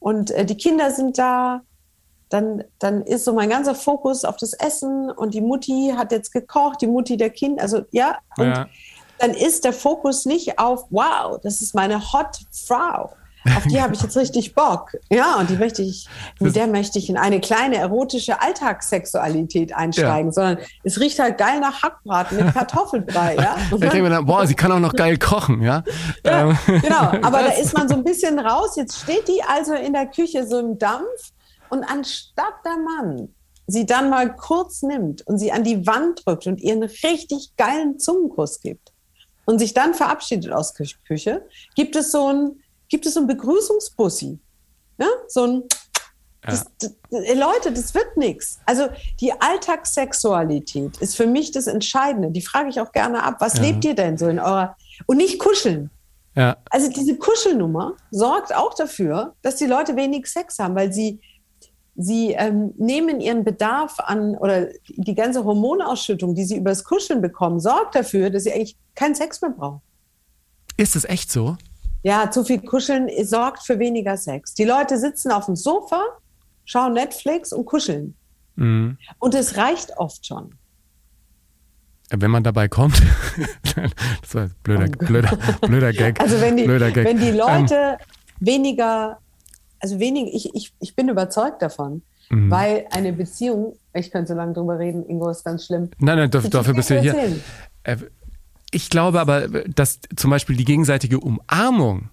[0.00, 1.62] und äh, die Kinder sind da
[2.32, 6.32] dann, dann ist so mein ganzer Fokus auf das Essen und die Mutti hat jetzt
[6.32, 8.68] gekocht, die Mutti der Kind, also ja, und ja.
[9.18, 13.12] dann ist der Fokus nicht auf, wow, das ist meine Hot Frau.
[13.56, 14.92] Auf die habe ich jetzt richtig Bock.
[15.10, 20.28] Ja, und die möchte ich, mit der möchte ich in eine kleine erotische Alltagssexualität einsteigen,
[20.28, 20.32] ja.
[20.32, 23.56] sondern es riecht halt geil nach Hackbraten mit Kartoffelbrei, ja.
[23.70, 25.82] Und dann, dann, boah, sie kann auch noch geil kochen, ja.
[26.24, 26.58] ja ähm.
[26.80, 28.76] genau, aber da ist man so ein bisschen raus.
[28.76, 31.32] Jetzt steht die also in der Küche so im Dampf
[31.68, 33.28] und anstatt der Mann
[33.66, 37.56] sie dann mal kurz nimmt und sie an die Wand drückt und ihr einen richtig
[37.56, 38.92] geilen Zungenkuss gibt
[39.44, 42.61] und sich dann verabschiedet aus Küche, gibt es so ein,
[42.92, 44.38] gibt es so ein Begrüßungsbussi.
[44.98, 45.08] Ja?
[45.26, 45.62] So ein
[46.42, 48.58] das, das, Leute, das wird nichts.
[48.66, 48.88] Also
[49.20, 52.30] die Alltagssexualität ist für mich das Entscheidende.
[52.30, 53.36] Die frage ich auch gerne ab.
[53.38, 53.62] Was ja.
[53.62, 54.76] lebt ihr denn so in eurer...
[55.06, 55.90] Und nicht kuscheln.
[56.34, 56.56] Ja.
[56.70, 61.20] Also diese Kuschelnummer sorgt auch dafür, dass die Leute wenig Sex haben, weil sie
[61.94, 67.60] Sie ähm, nehmen ihren Bedarf an oder die ganze Hormonausschüttung, die sie übers Kuscheln bekommen,
[67.60, 69.82] sorgt dafür, dass sie eigentlich keinen Sex mehr brauchen.
[70.78, 71.58] Ist es echt so?
[72.02, 74.54] Ja, zu viel Kuscheln sorgt für weniger Sex.
[74.54, 76.02] Die Leute sitzen auf dem Sofa,
[76.64, 78.14] schauen Netflix und kuscheln.
[78.56, 78.98] Mhm.
[79.18, 80.54] Und es reicht oft schon.
[82.10, 83.00] Wenn man dabei kommt,
[83.76, 86.20] das war ein blöder, oh blöder, blöder Gag.
[86.20, 88.06] Also wenn die, wenn die Leute ähm,
[88.40, 89.18] weniger
[89.82, 92.50] also wenig, ich, ich, ich bin überzeugt davon, mhm.
[92.50, 95.90] weil eine Beziehung, ich könnte so lange drüber reden, Ingo ist ganz schlimm.
[95.98, 97.14] Nein, nein, dafür, dafür bist du hier.
[97.82, 97.96] Äh,
[98.72, 102.10] ich glaube aber, dass zum Beispiel die gegenseitige Umarmung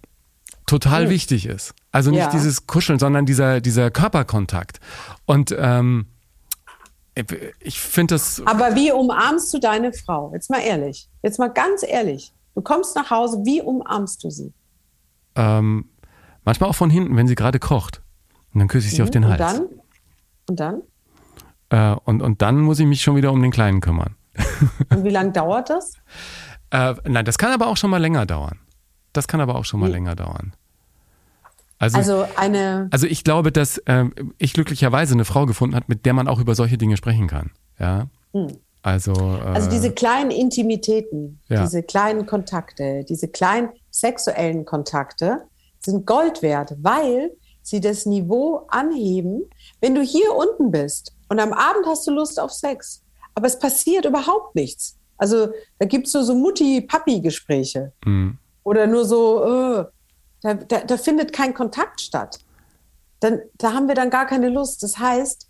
[0.65, 1.09] total mhm.
[1.09, 1.73] wichtig ist.
[1.91, 2.29] Also nicht ja.
[2.29, 4.79] dieses Kuscheln, sondern dieser, dieser Körperkontakt.
[5.25, 6.05] Und ähm,
[7.59, 8.41] ich finde das.
[8.45, 10.31] Aber wie umarmst du deine Frau?
[10.33, 11.09] Jetzt mal ehrlich.
[11.23, 12.33] Jetzt mal ganz ehrlich.
[12.55, 14.53] Du kommst nach Hause, wie umarmst du sie?
[15.35, 15.85] Ähm,
[16.49, 18.01] Manchmal auch von hinten, wenn sie gerade kocht.
[18.53, 19.03] Und dann küsse ich sie mhm.
[19.03, 19.59] auf den Hals.
[20.49, 20.81] Und dann?
[21.69, 21.95] Und dann?
[21.95, 24.15] Äh, und, und dann muss ich mich schon wieder um den Kleinen kümmern.
[24.89, 25.93] Und wie lange dauert das?
[26.71, 28.59] Äh, nein, das kann aber auch schon mal länger dauern.
[29.13, 29.93] Das kann aber auch schon mal wie?
[29.93, 30.53] länger dauern.
[31.79, 32.89] Also, also, eine.
[32.91, 34.05] Also ich glaube, dass äh,
[34.37, 37.51] ich glücklicherweise eine Frau gefunden habe, mit der man auch über solche Dinge sprechen kann.
[37.79, 38.07] Ja.
[38.33, 38.57] Hm.
[38.81, 41.63] Also, äh, also diese kleinen Intimitäten, ja.
[41.63, 45.45] diese kleinen Kontakte, diese kleinen sexuellen Kontakte,
[45.79, 49.43] sind Gold wert, weil sie das Niveau anheben,
[49.79, 53.03] wenn du hier unten bist und am Abend hast du Lust auf Sex,
[53.35, 54.97] aber es passiert überhaupt nichts.
[55.19, 58.37] Also da gibt es nur so Mutti-Papi-Gespräche mhm.
[58.63, 59.85] oder nur so, äh,
[60.41, 62.39] da, da, da findet kein Kontakt statt.
[63.19, 64.81] Dann, da haben wir dann gar keine Lust.
[64.81, 65.47] Das heißt,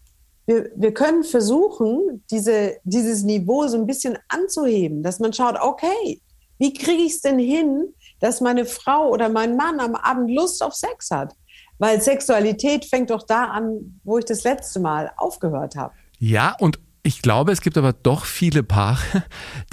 [0.48, 6.20] wir, wir können versuchen, diese, dieses Niveau so ein bisschen anzuheben, dass man schaut, okay,
[6.58, 10.64] wie kriege ich es denn hin, dass meine Frau oder mein Mann am Abend Lust
[10.64, 11.36] auf Sex hat?
[11.78, 15.94] Weil Sexualität fängt doch da an, wo ich das letzte Mal aufgehört habe.
[16.18, 19.24] Ja, und ich glaube, es gibt aber doch viele Paare,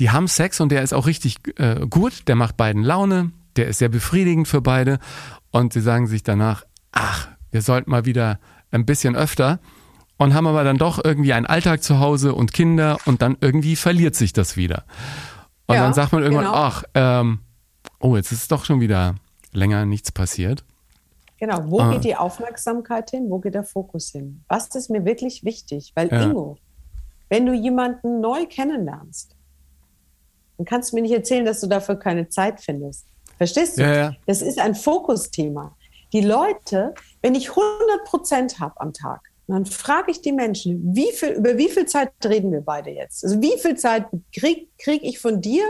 [0.01, 3.69] die haben Sex und der ist auch richtig äh, gut, der macht beiden Laune, der
[3.69, 4.99] ist sehr befriedigend für beide
[5.51, 8.39] und sie sagen sich danach, ach, wir sollten mal wieder
[8.71, 9.61] ein bisschen öfter
[10.19, 13.77] und haben aber dann doch irgendwie einen Alltag zu Hause und Kinder und dann irgendwie
[13.77, 14.85] verliert sich das wieder.
[15.67, 16.57] Und ja, dann sagt man irgendwann, genau.
[16.57, 17.41] ach, ähm,
[18.01, 19.17] oh, jetzt ist doch schon wieder
[19.53, 20.65] länger nichts passiert.
[21.39, 21.93] Genau, wo ah.
[21.93, 23.27] geht die Aufmerksamkeit hin?
[23.29, 24.45] Wo geht der Fokus hin?
[24.49, 25.93] Was ist mir wirklich wichtig?
[25.95, 26.23] Weil ja.
[26.23, 26.57] Ingo,
[27.29, 29.35] wenn du jemanden neu kennenlernst,
[30.57, 33.07] dann kannst du mir nicht erzählen, dass du dafür keine Zeit findest.
[33.37, 33.83] Verstehst du?
[33.83, 34.13] Ja, ja.
[34.27, 35.77] Das ist ein Fokusthema.
[36.13, 41.13] Die Leute, wenn ich 100 Prozent habe am Tag, dann frage ich die Menschen, wie
[41.13, 43.23] viel, über wie viel Zeit reden wir beide jetzt?
[43.25, 45.65] Also wie viel Zeit kriege krieg ich von dir,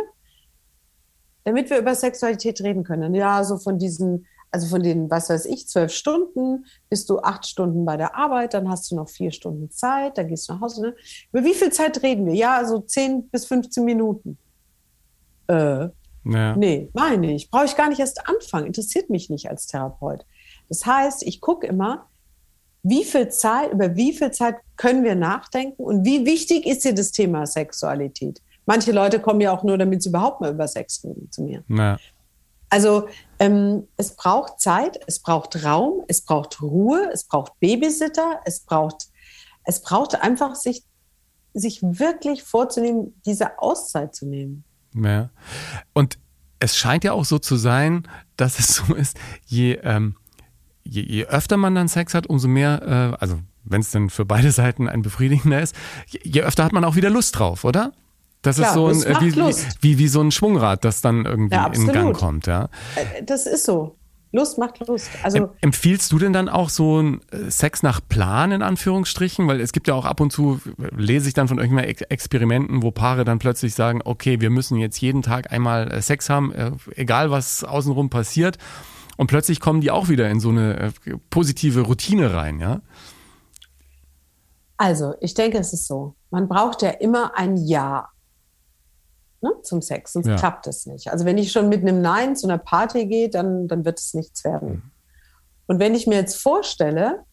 [1.44, 3.14] damit wir über Sexualität reden können?
[3.14, 7.46] Ja, so von diesen also von den, was weiß ich, zwölf Stunden bist du acht
[7.46, 10.60] Stunden bei der Arbeit, dann hast du noch vier Stunden Zeit, dann gehst du nach
[10.60, 10.82] Hause.
[10.82, 10.96] Ne?
[11.32, 12.34] Über wie viel Zeit reden wir?
[12.34, 14.38] Ja, so zehn bis 15 Minuten.
[15.48, 15.88] Äh,
[16.24, 16.56] ja.
[16.56, 17.50] Nee, meine ich.
[17.50, 18.66] Brauche ich gar nicht erst anfangen.
[18.66, 20.24] Interessiert mich nicht als Therapeut.
[20.68, 22.06] Das heißt, ich gucke immer,
[22.82, 26.94] wie viel Zeit, über wie viel Zeit können wir nachdenken und wie wichtig ist dir
[26.94, 28.40] das Thema Sexualität?
[28.64, 31.62] Manche Leute kommen ja auch nur, damit sie überhaupt mal über Sex reden zu mir.
[31.68, 31.98] Ja.
[32.68, 38.60] Also ähm, es braucht Zeit, es braucht Raum, es braucht Ruhe, es braucht Babysitter, es
[38.60, 39.06] braucht,
[39.64, 40.82] es braucht einfach sich,
[41.54, 44.64] sich wirklich vorzunehmen, diese Auszeit zu nehmen.
[44.94, 45.30] Ja.
[45.92, 46.18] Und
[46.58, 50.16] es scheint ja auch so zu sein, dass es so ist, je, ähm,
[50.82, 54.24] je, je öfter man dann Sex hat, umso mehr, äh, also wenn es dann für
[54.24, 55.74] beide Seiten ein befriedigender ist,
[56.06, 57.92] je, je öfter hat man auch wieder Lust drauf, oder?
[58.46, 59.34] Das Klar, ist so ein, äh, wie,
[59.80, 62.68] wie, wie, so ein Schwungrad, das dann irgendwie ja, in Gang kommt, ja.
[62.94, 63.96] Äh, das ist so.
[64.30, 65.08] Lust macht Lust.
[65.22, 69.48] Also Empfiehlst du denn dann auch so ein äh, Sex nach Plan in Anführungsstrichen?
[69.48, 70.60] Weil es gibt ja auch ab und zu,
[70.96, 75.00] lese ich dann von irgendwelchen Experimenten, wo Paare dann plötzlich sagen, okay, wir müssen jetzt
[75.00, 76.52] jeden Tag einmal Sex haben,
[76.94, 78.58] egal was außenrum passiert.
[79.16, 80.92] Und plötzlich kommen die auch wieder in so eine
[81.30, 82.82] positive Routine rein, ja?
[84.76, 86.14] Also, ich denke, es ist so.
[86.30, 88.10] Man braucht ja immer ein Ja
[89.48, 90.36] ne, zum Sex, sonst ja.
[90.36, 91.10] klappt es nicht.
[91.12, 94.14] Also wenn ich schon mit einem Nein zu einer Party gehe, dann, dann wird es
[94.14, 94.68] nichts werden.
[94.68, 94.82] Mhm.
[95.66, 97.24] Und wenn ich mir jetzt vorstelle,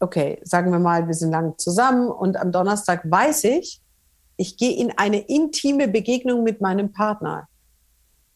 [0.00, 3.80] okay, sagen wir mal, wir sind lang zusammen und am Donnerstag weiß ich,
[4.36, 7.48] ich gehe in eine intime Begegnung mit meinem Partner.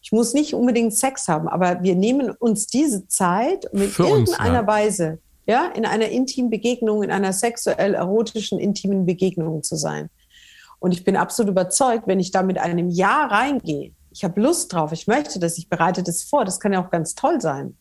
[0.03, 4.05] Ich muss nicht unbedingt Sex haben, aber wir nehmen uns diese Zeit, um in Für
[4.05, 4.67] irgendeiner uns, ja.
[4.67, 5.19] Weise
[5.51, 10.09] ja, in einer intimen Begegnung, in einer sexuell erotischen, intimen Begegnung zu sein.
[10.81, 14.73] Und ich bin absolut überzeugt, wenn ich da mit einem Ja reingehe, ich habe Lust
[14.73, 17.77] drauf, ich möchte das, ich bereite das vor, das kann ja auch ganz toll sein.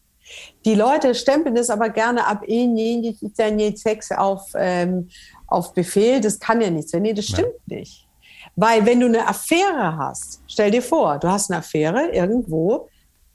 [0.64, 4.52] Die Leute stempeln das aber gerne ab, eh, nee, das ist ja nicht Sex auf,
[4.56, 5.10] ähm,
[5.48, 7.02] auf Befehl, das kann ja nicht sein.
[7.02, 7.78] Nee, das stimmt ja.
[7.78, 8.08] nicht.
[8.56, 12.90] Weil wenn du eine Affäre hast, stell dir vor, du hast eine Affäre irgendwo,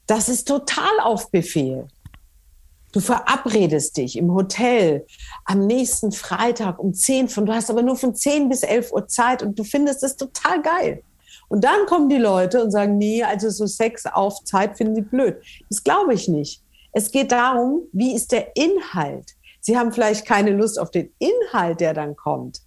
[0.06, 1.88] das ist total auf Befehl.
[2.94, 5.04] Du verabredest dich im Hotel
[5.46, 9.08] am nächsten Freitag um 10 von, du hast aber nur von 10 bis 11 Uhr
[9.08, 11.02] Zeit und du findest das total geil.
[11.48, 15.02] Und dann kommen die Leute und sagen, nee, also so Sex auf Zeit finden sie
[15.02, 15.42] blöd.
[15.68, 16.62] Das glaube ich nicht.
[16.92, 19.32] Es geht darum, wie ist der Inhalt?
[19.60, 22.60] Sie haben vielleicht keine Lust auf den Inhalt, der dann kommt.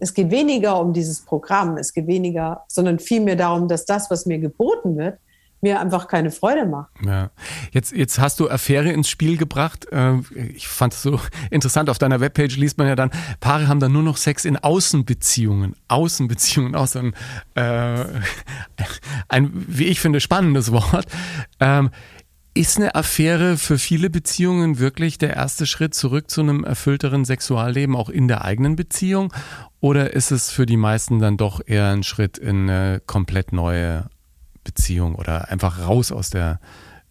[0.00, 4.26] Es geht weniger um dieses Programm, es geht weniger, sondern vielmehr darum, dass das, was
[4.26, 5.20] mir geboten wird,
[5.60, 6.90] mir einfach keine Freude macht.
[7.04, 7.30] Ja.
[7.72, 9.86] Jetzt, jetzt hast du Affäre ins Spiel gebracht.
[9.90, 10.18] Äh,
[10.54, 11.90] ich fand es so interessant.
[11.90, 15.74] Auf deiner Webpage liest man ja dann, Paare haben dann nur noch Sex in Außenbeziehungen.
[15.88, 17.14] Außenbeziehungen, auch so ein,
[17.54, 18.04] äh,
[19.28, 21.06] ein wie ich finde, spannendes Wort.
[21.60, 21.90] Ähm,
[22.54, 27.94] ist eine Affäre für viele Beziehungen wirklich der erste Schritt zurück zu einem erfüllteren Sexualleben,
[27.94, 29.32] auch in der eigenen Beziehung?
[29.80, 34.08] Oder ist es für die meisten dann doch eher ein Schritt in eine komplett neue
[34.68, 36.60] Beziehung oder einfach raus aus der,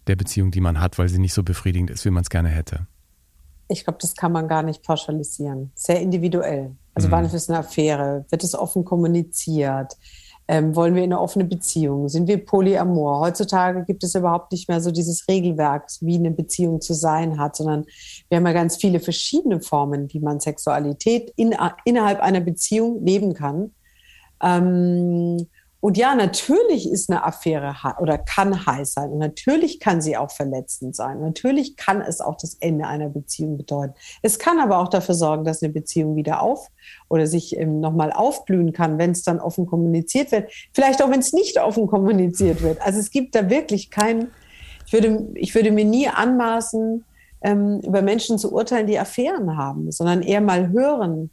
[0.05, 2.49] der Beziehung, die man hat, weil sie nicht so befriedigend ist, wie man es gerne
[2.49, 2.85] hätte?
[3.67, 5.71] Ich glaube, das kann man gar nicht pauschalisieren.
[5.75, 6.75] Sehr individuell.
[6.93, 7.11] Also mhm.
[7.11, 8.25] wann ist es eine Affäre?
[8.29, 9.97] Wird es offen kommuniziert?
[10.47, 12.07] Ähm, wollen wir in eine offene Beziehung?
[12.07, 13.19] Sind wir polyamor?
[13.19, 17.57] Heutzutage gibt es überhaupt nicht mehr so dieses Regelwerk, wie eine Beziehung zu sein hat,
[17.57, 17.85] sondern
[18.29, 23.33] wir haben ja ganz viele verschiedene Formen, wie man Sexualität in, innerhalb einer Beziehung leben
[23.33, 23.71] kann.
[24.41, 25.47] Ähm,
[25.79, 29.11] und ja, natürlich ist eine Affäre oder kann heiß sein.
[29.11, 31.21] Und natürlich kann sie auch verletzend sein.
[31.21, 33.93] Natürlich kann es auch das Ende einer Beziehung bedeuten.
[34.23, 36.67] Es kann aber auch dafür sorgen, dass eine Beziehung wieder auf
[37.09, 40.51] oder sich ähm, nochmal aufblühen kann, wenn es dann offen kommuniziert wird.
[40.73, 42.81] Vielleicht auch, wenn es nicht offen kommuniziert wird.
[42.81, 44.29] Also es gibt da wirklich kein,
[44.87, 47.05] ich würde, ich würde mir nie anmaßen,
[47.41, 51.29] ähm, über Menschen zu urteilen, die Affären haben, sondern eher mal hören,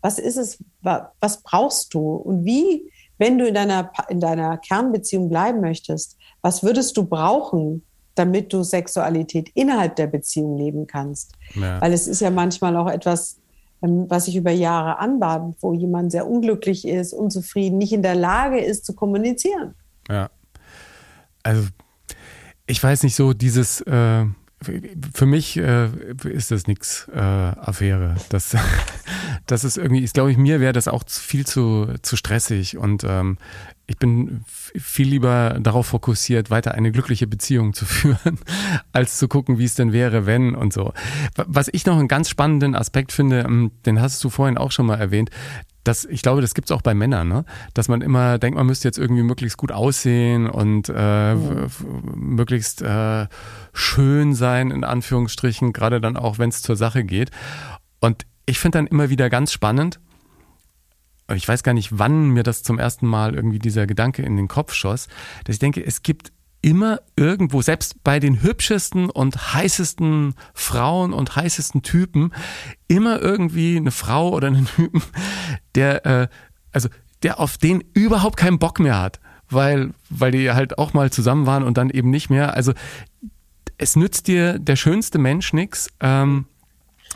[0.00, 5.28] was ist es, was brauchst du und wie wenn du in deiner, in deiner Kernbeziehung
[5.28, 11.32] bleiben möchtest, was würdest du brauchen, damit du Sexualität innerhalb der Beziehung leben kannst?
[11.54, 11.80] Ja.
[11.80, 13.38] Weil es ist ja manchmal auch etwas,
[13.82, 18.14] ähm, was sich über Jahre anbahnt, wo jemand sehr unglücklich ist, unzufrieden, nicht in der
[18.14, 19.74] Lage ist zu kommunizieren.
[20.08, 20.30] Ja.
[21.42, 21.68] Also
[22.66, 24.24] ich weiß nicht so, dieses äh,
[25.14, 25.88] für mich äh,
[26.24, 28.16] ist das nichts äh, Affäre.
[28.28, 28.56] Das,
[29.46, 33.04] das ist irgendwie, ist, glaube ich, mir wäre das auch viel zu, zu stressig und
[33.04, 33.38] ähm,
[33.86, 38.38] ich bin viel lieber darauf fokussiert, weiter eine glückliche Beziehung zu führen,
[38.92, 40.92] als zu gucken, wie es denn wäre, wenn und so.
[41.34, 44.86] Was ich noch einen ganz spannenden Aspekt finde, ähm, den hast du vorhin auch schon
[44.86, 45.30] mal erwähnt,
[45.84, 47.44] das, ich glaube, das gibt's auch bei Männern, ne?
[47.74, 51.68] dass man immer denkt, man müsste jetzt irgendwie möglichst gut aussehen und äh, mhm.
[52.14, 53.26] möglichst äh,
[53.72, 57.30] schön sein, in Anführungsstrichen, gerade dann auch, wenn es zur Sache geht.
[58.00, 60.00] Und ich finde dann immer wieder ganz spannend,
[61.34, 64.48] ich weiß gar nicht, wann mir das zum ersten Mal irgendwie dieser Gedanke in den
[64.48, 65.08] Kopf schoss,
[65.44, 71.36] dass ich denke, es gibt immer irgendwo, selbst bei den hübschesten und heißesten Frauen und
[71.36, 72.32] heißesten Typen,
[72.88, 75.02] immer irgendwie eine Frau oder einen Typen,
[75.74, 76.28] der, äh,
[76.72, 76.88] also
[77.22, 79.20] der auf den überhaupt keinen Bock mehr hat,
[79.50, 82.54] weil, weil die halt auch mal zusammen waren und dann eben nicht mehr.
[82.54, 82.72] Also
[83.76, 86.46] es nützt dir der schönste Mensch nichts, ähm,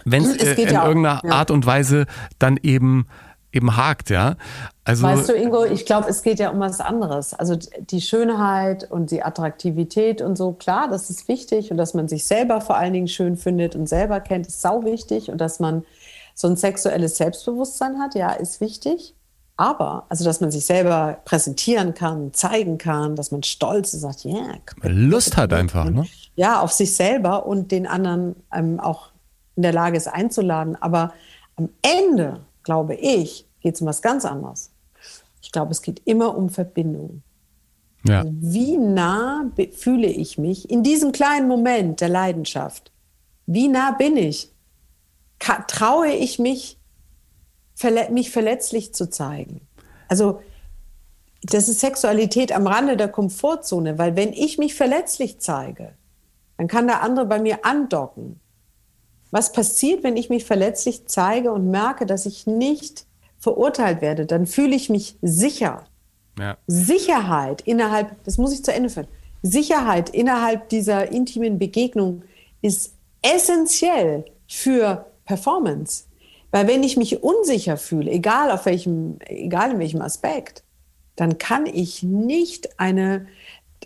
[0.05, 1.33] wenn es äh, in ja irgendeiner ja.
[1.33, 2.07] Art und Weise
[2.39, 3.07] dann eben
[3.57, 4.37] eben hakt, ja.
[4.85, 7.35] Also, weißt du, Ingo, ich glaube, es geht ja um was anderes.
[7.35, 12.07] Also die Schönheit und die Attraktivität und so, klar, das ist wichtig und dass man
[12.07, 15.59] sich selber vor allen Dingen schön findet und selber kennt, ist sau wichtig und dass
[15.59, 15.85] man
[16.35, 19.15] so ein sexuelles Selbstbewusstsein hat, ja, ist wichtig.
[19.59, 24.25] Aber, also dass man sich selber präsentieren kann, zeigen kann, dass man stolz ist, sagt,
[24.25, 26.05] ja, yeah, Lust hat einfach, ne?
[26.35, 29.09] Ja, auf sich selber und den anderen ähm, auch
[29.57, 30.77] in der Lage ist einzuladen.
[30.81, 31.15] Aber
[31.57, 34.71] am Ende, glaube ich, geht es um was ganz anderes.
[35.43, 37.25] Ich glaube, es geht immer um Verbindung.
[38.07, 38.21] Ja.
[38.21, 42.93] Also wie nah fühle ich mich in diesem kleinen Moment der Leidenschaft?
[43.47, 44.53] Wie nah bin ich?
[45.67, 46.79] Traue ich mich,
[47.75, 49.63] verle mich verletzlich zu zeigen?
[50.07, 50.41] Also,
[51.43, 55.95] das ist Sexualität am Rande der Komfortzone, weil wenn ich mich verletzlich zeige,
[56.57, 58.39] dann kann der andere bei mir andocken.
[59.33, 63.06] Was passiert, wenn ich mich verletzlich zeige und merke, dass ich nicht
[63.39, 65.85] verurteilt werde, dann fühle ich mich sicher.
[66.39, 66.57] Ja.
[66.67, 69.09] Sicherheit innerhalb, das muss ich zu Ende führen,
[69.43, 72.23] Sicherheit innerhalb dieser intimen Begegnung
[72.63, 76.05] ist essentiell für Performance.
[76.51, 80.63] Weil wenn ich mich unsicher fühle, egal auf welchem, egal in welchem Aspekt,
[81.17, 83.27] dann kann ich nicht eine,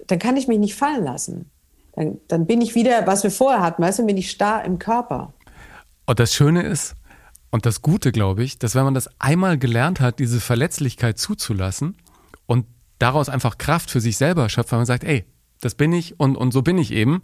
[0.07, 1.51] dann kann ich mich nicht fallen lassen.
[1.95, 4.79] Dann, dann bin ich wieder, was wir vorher hatten, weißt du, bin ich starr im
[4.79, 5.33] Körper.
[6.07, 6.95] Und das Schöne ist,
[7.51, 11.97] und das Gute, glaube ich, dass wenn man das einmal gelernt hat, diese Verletzlichkeit zuzulassen
[12.47, 12.67] und
[12.99, 15.25] daraus einfach Kraft für sich selber schöpft, weil man sagt, ey,
[15.61, 17.21] das bin ich und, und so bin ich eben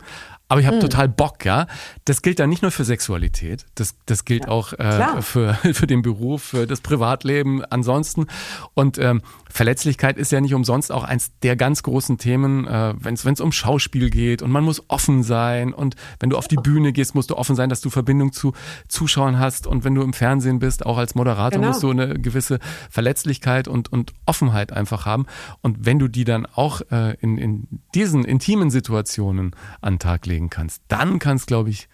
[0.48, 0.80] aber ich habe mhm.
[0.80, 1.66] total Bock, ja.
[2.04, 5.86] Das gilt dann nicht nur für Sexualität, das, das gilt ja, auch äh, für, für
[5.86, 8.26] den Beruf, für das Privatleben ansonsten.
[8.74, 9.22] Und ähm,
[9.56, 13.50] Verletzlichkeit ist ja nicht umsonst auch eins der ganz großen Themen, äh, wenn es um
[13.50, 17.30] Schauspiel geht und man muss offen sein und wenn du auf die Bühne gehst, musst
[17.30, 18.52] du offen sein, dass du Verbindung zu
[18.88, 21.68] Zuschauern hast und wenn du im Fernsehen bist, auch als Moderator genau.
[21.68, 25.26] musst du eine gewisse Verletzlichkeit und, und Offenheit einfach haben.
[25.60, 30.26] Und wenn du die dann auch äh, in, in diesen intimen Situationen an den Tag
[30.26, 31.88] loslegen kannst, dann kann es, glaube ich,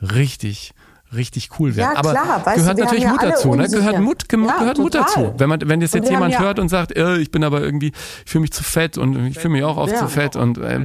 [0.00, 0.72] richtig
[1.16, 1.92] richtig cool werden.
[1.94, 3.68] Ja, Aber klar, gehört du, natürlich Mut dazu, ne?
[3.68, 5.34] Gehört Mut, ge ja, gehört Mut dazu.
[5.36, 7.92] Wenn man, wenn jetzt, jetzt jemand hört und sagt, äh, ich bin aber irgendwie,
[8.24, 10.84] ich fühle mich zu fett und ich fühle mich auch oft zu fett und ähm,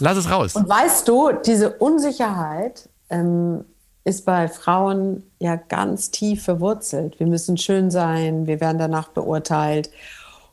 [0.00, 0.54] lass es raus.
[0.54, 3.64] Und weißt du, diese Unsicherheit ähm,
[4.04, 7.18] ist bei Frauen ja ganz tief verwurzelt.
[7.18, 9.90] Wir müssen schön sein, wir werden danach beurteilt.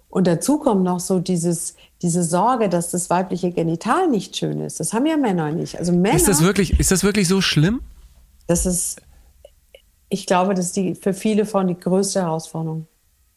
[0.09, 4.79] Und dazu kommt noch so dieses, diese Sorge, dass das weibliche Genital nicht schön ist.
[4.79, 5.77] Das haben ja Männer nicht.
[5.77, 6.15] Also Männer.
[6.15, 7.81] Ist das wirklich, ist das wirklich so schlimm?
[8.47, 9.01] Das ist,
[10.09, 12.87] ich glaube, das ist die, für viele Frauen die größte Herausforderung.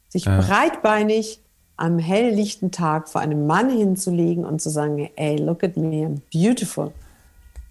[0.09, 0.41] Sich ja.
[0.41, 1.41] breitbeinig
[1.77, 6.21] am helllichten Tag vor einem Mann hinzulegen und zu sagen, ey, look at me, I'm
[6.33, 6.93] beautiful.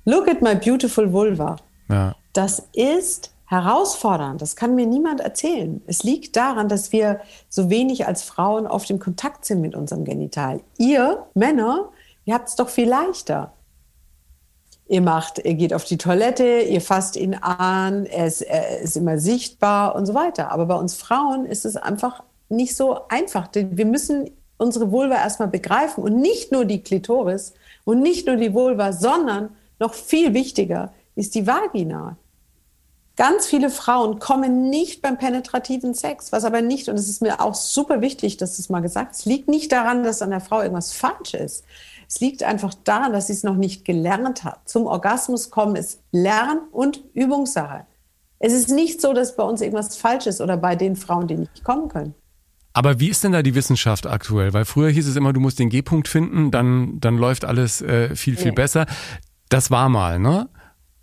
[0.05, 1.57] Look at my beautiful vulva.
[1.89, 2.15] Ja.
[2.33, 4.41] Das ist herausfordernd.
[4.41, 5.81] Das kann mir niemand erzählen.
[5.87, 7.19] Es liegt daran, dass wir
[7.49, 10.61] so wenig als Frauen auf dem Kontakt sind mit unserem Genital.
[10.77, 11.89] Ihr Männer,
[12.25, 13.53] ihr habt es doch viel leichter.
[14.89, 18.97] Ihr macht, ihr geht auf die Toilette, ihr fasst ihn an, er ist, er ist
[18.97, 20.51] immer sichtbar und so weiter.
[20.51, 23.49] Aber bei uns Frauen ist es einfach nicht so einfach.
[23.53, 27.53] Wir müssen unsere Vulva erstmal begreifen und nicht nur die Klitoris
[27.85, 32.17] und nicht nur die Vulva, sondern noch viel wichtiger ist die Vagina.
[33.15, 37.41] Ganz viele Frauen kommen nicht beim penetrativen Sex, was aber nicht, und es ist mir
[37.41, 40.41] auch super wichtig, dass du es mal gesagt es liegt nicht daran, dass an der
[40.41, 41.63] Frau irgendwas falsch ist.
[42.10, 44.68] Es liegt einfach daran, dass sie es noch nicht gelernt hat.
[44.68, 47.86] Zum Orgasmus kommen ist Lern- und Übungssache.
[48.39, 51.36] Es ist nicht so, dass bei uns irgendwas falsch ist oder bei den Frauen, die
[51.36, 52.16] nicht kommen können.
[52.74, 54.53] Aber wie ist denn da die Wissenschaft aktuell?
[54.53, 58.16] Weil früher hieß es immer, du musst den G-Punkt finden, dann, dann läuft alles äh,
[58.16, 58.55] viel, viel nee.
[58.55, 58.88] besser.
[59.49, 60.49] Das war mal, ne?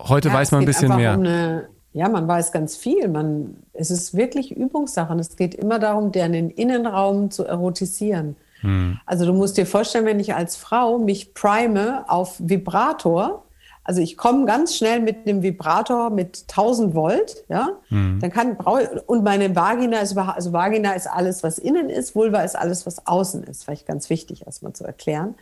[0.01, 1.13] Heute ja, weiß man ein bisschen mehr.
[1.13, 3.07] Um eine, ja, man weiß ganz viel.
[3.07, 5.13] Man, es ist wirklich Übungssache.
[5.15, 8.35] Es geht immer darum, den Innenraum zu erotisieren.
[8.67, 8.99] Hm.
[9.05, 13.45] Also du musst dir vorstellen, wenn ich als Frau mich prime auf Vibrator,
[13.85, 18.19] also ich komme ganz schnell mit einem Vibrator mit 1000 Volt, ja, hm.
[18.19, 22.57] dann kann und meine Vagina ist also Vagina ist alles, was innen ist, Vulva ist
[22.57, 23.63] alles, was außen ist.
[23.63, 25.35] Vielleicht ganz wichtig erstmal zu erklären.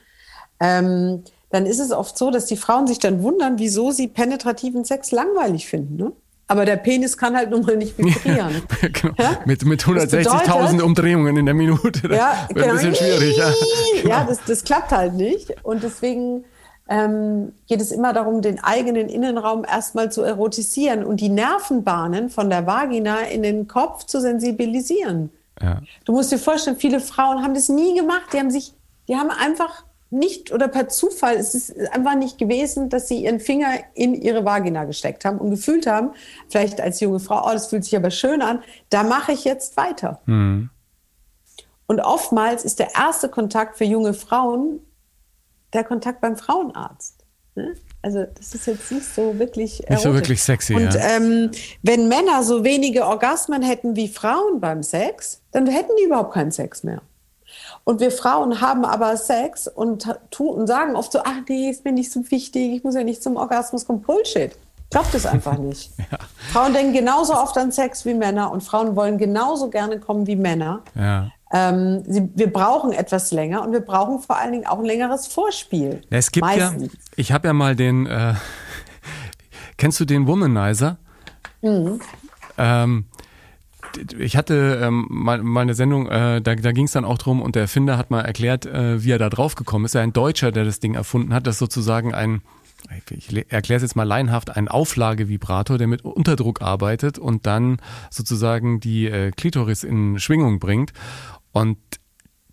[0.59, 4.85] Ähm, dann ist es oft so, dass die Frauen sich dann wundern, wieso sie penetrativen
[4.85, 5.95] Sex langweilig finden.
[5.95, 6.11] Ne?
[6.47, 8.61] Aber der Penis kann halt nun mal nicht vibrieren.
[8.81, 9.13] Ja, genau.
[9.17, 9.39] ja?
[9.45, 12.07] Mit, mit 160.000 Umdrehungen in der Minute.
[12.07, 12.79] Das ja, wird genau.
[12.79, 13.37] ein bisschen schwierig.
[13.37, 13.53] Ja,
[14.03, 15.55] ja das, das klappt halt nicht.
[15.63, 16.45] Und deswegen
[16.87, 22.49] ähm, geht es immer darum, den eigenen Innenraum erstmal zu erotisieren und die Nervenbahnen von
[22.49, 25.31] der Vagina in den Kopf zu sensibilisieren.
[25.61, 25.81] Ja.
[26.03, 28.25] Du musst dir vorstellen, viele Frauen haben das nie gemacht.
[28.33, 28.73] Die haben sich,
[29.07, 33.39] die haben einfach nicht oder per Zufall, es ist einfach nicht gewesen, dass sie ihren
[33.39, 36.11] Finger in ihre Vagina gesteckt haben und gefühlt haben,
[36.47, 39.77] vielleicht als junge Frau, oh, das fühlt sich aber schön an, da mache ich jetzt
[39.77, 40.21] weiter.
[40.25, 40.69] Mhm.
[41.87, 44.79] Und oftmals ist der erste Kontakt für junge Frauen
[45.73, 47.25] der Kontakt beim Frauenarzt.
[47.55, 47.75] Ne?
[48.01, 50.75] Also das ist jetzt nicht so wirklich Nicht so wirklich sexy.
[50.75, 51.17] Und ja.
[51.17, 51.51] ähm,
[51.81, 56.51] wenn Männer so wenige Orgasmen hätten wie Frauen beim Sex, dann hätten die überhaupt keinen
[56.51, 57.01] Sex mehr.
[57.85, 61.85] Und wir Frauen haben aber Sex und, tun, und sagen oft so, ach nee, ist
[61.85, 64.01] mir nicht so wichtig, ich muss ja nicht zum Orgasmus kommen.
[64.01, 64.57] Bullshit.
[64.89, 65.91] Glaubt es einfach nicht.
[66.11, 66.17] ja.
[66.51, 70.35] Frauen denken genauso oft an Sex wie Männer und Frauen wollen genauso gerne kommen wie
[70.35, 70.81] Männer.
[70.95, 71.31] Ja.
[71.53, 75.27] Ähm, sie, wir brauchen etwas länger und wir brauchen vor allen Dingen auch ein längeres
[75.27, 76.01] Vorspiel.
[76.09, 76.91] Es gibt Meistens.
[76.91, 78.33] ja, ich habe ja mal den, äh,
[79.77, 80.97] kennst du den Womanizer?
[81.61, 81.99] Mhm.
[82.57, 83.05] Ähm,
[84.17, 87.55] ich hatte ähm, mal, eine Sendung, äh, da, da ging es dann auch drum und
[87.55, 89.95] der Erfinder hat mal erklärt, äh, wie er da drauf gekommen ist.
[89.95, 92.41] Er ein Deutscher, der das Ding erfunden hat, das sozusagen ein,
[93.09, 97.77] ich erkläre es jetzt mal laienhaft, ein Auflagevibrator, der mit Unterdruck arbeitet und dann
[98.09, 100.93] sozusagen die äh, Klitoris in Schwingung bringt.
[101.51, 101.77] Und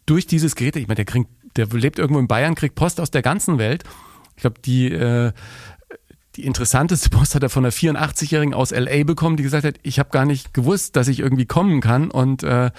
[0.07, 1.25] durch dieses Gerät, ich meine, der,
[1.57, 3.85] der lebt irgendwo in Bayern, kriegt Post aus der ganzen Welt.
[4.37, 5.33] Ich glaube, die äh,
[6.37, 9.99] die interessanteste Post hat er von einer 84-Jährigen aus LA bekommen, die gesagt hat, ich
[9.99, 12.71] habe gar nicht gewusst, dass ich irgendwie kommen kann und äh,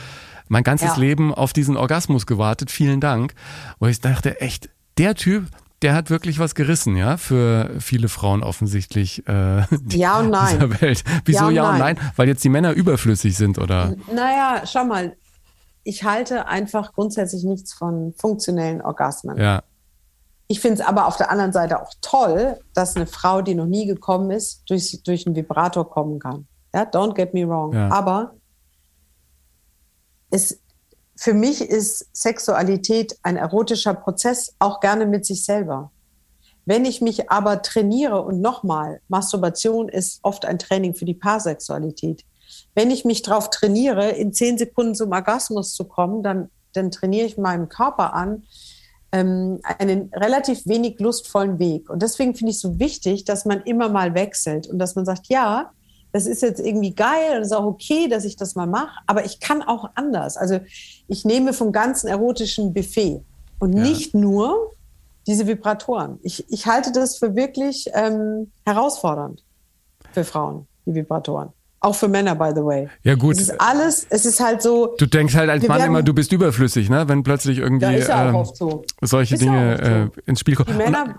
[0.48, 0.98] mein ganzes ja.
[0.98, 2.72] Leben auf diesen Orgasmus gewartet.
[2.72, 3.34] Vielen Dank.
[3.80, 5.48] Und ich dachte, echt, der Typ,
[5.82, 10.56] der hat wirklich was gerissen, ja, für viele Frauen offensichtlich äh, ja und nein.
[10.56, 11.04] dieser Welt.
[11.26, 12.00] Wieso ja und, ja und nein?
[12.16, 13.96] Weil jetzt die Männer überflüssig sind, oder?
[14.14, 15.16] Naja, schau mal,
[15.84, 19.38] ich halte einfach grundsätzlich nichts von funktionellen Orgasmen.
[19.38, 19.64] Ja.
[20.48, 23.66] Ich finde es aber auf der anderen Seite auch toll, dass eine Frau, die noch
[23.66, 26.48] nie gekommen ist, durch, durch einen Vibrator kommen kann.
[26.74, 27.74] Ja, don't get me wrong.
[27.74, 27.90] Ja.
[27.92, 28.36] Aber
[30.30, 30.60] es,
[31.16, 35.92] für mich ist Sexualität ein erotischer Prozess, auch gerne mit sich selber.
[36.66, 42.24] Wenn ich mich aber trainiere und nochmal, Masturbation ist oft ein Training für die Paarsexualität.
[42.74, 47.26] Wenn ich mich darauf trainiere, in zehn Sekunden zum Orgasmus zu kommen, dann, dann trainiere
[47.26, 48.44] ich meinem Körper an,
[49.14, 51.90] ähm, einen relativ wenig lustvollen Weg.
[51.90, 55.06] Und deswegen finde ich es so wichtig, dass man immer mal wechselt und dass man
[55.06, 55.72] sagt, ja,
[56.12, 59.00] das ist jetzt irgendwie geil und es ist auch okay, dass ich das mal mache,
[59.08, 60.36] aber ich kann auch anders.
[60.36, 60.60] Also
[61.08, 63.22] ich nehme vom ganzen erotischen Buffet
[63.60, 63.84] und ja.
[63.84, 64.72] nicht nur
[65.28, 66.20] diese Vibratoren.
[66.24, 69.44] Ich, ich halte das für wirklich ähm, herausfordernd
[70.12, 71.50] für Frauen, die Vibratoren.
[71.84, 72.88] Auch für Männer, by the way.
[73.04, 73.36] Ja, gut.
[73.36, 74.96] Es ist alles, es ist halt so.
[74.98, 77.10] Du denkst halt als Mann werden, immer, du bist überflüssig, ne?
[77.10, 78.86] Wenn plötzlich irgendwie ja, ähm, so.
[79.02, 79.84] solche Dinge so.
[79.84, 80.70] äh, ins Spiel kommen.
[80.72, 81.16] Die Männer,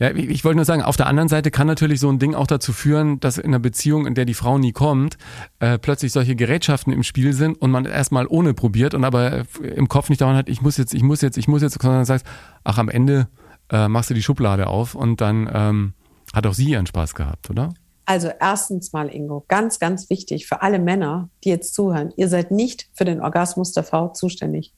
[0.00, 2.34] Ja, ich, ich wollte nur sagen, auf der anderen Seite kann natürlich so ein Ding
[2.34, 5.16] auch dazu führen, dass in einer Beziehung, in der die Frau nie kommt,
[5.60, 9.86] äh, plötzlich solche Gerätschaften im Spiel sind und man erstmal ohne probiert und aber im
[9.88, 12.26] Kopf nicht dauernd hat, ich muss jetzt, ich muss jetzt, ich muss jetzt, sondern sagst,
[12.64, 13.28] ach, am Ende
[13.70, 15.92] äh, machst du die Schublade auf und dann ähm,
[16.32, 17.74] hat auch sie ihren Spaß gehabt, oder?
[18.08, 22.50] Also erstens mal, Ingo, ganz, ganz wichtig für alle Männer, die jetzt zuhören, ihr seid
[22.50, 24.72] nicht für den Orgasmus der Frau zuständig.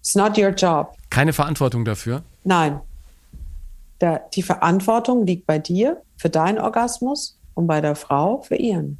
[0.00, 0.94] It's not your job.
[1.10, 2.22] Keine Verantwortung dafür?
[2.42, 2.80] Nein,
[4.00, 8.96] der, die Verantwortung liegt bei dir für deinen Orgasmus und bei der Frau für ihren.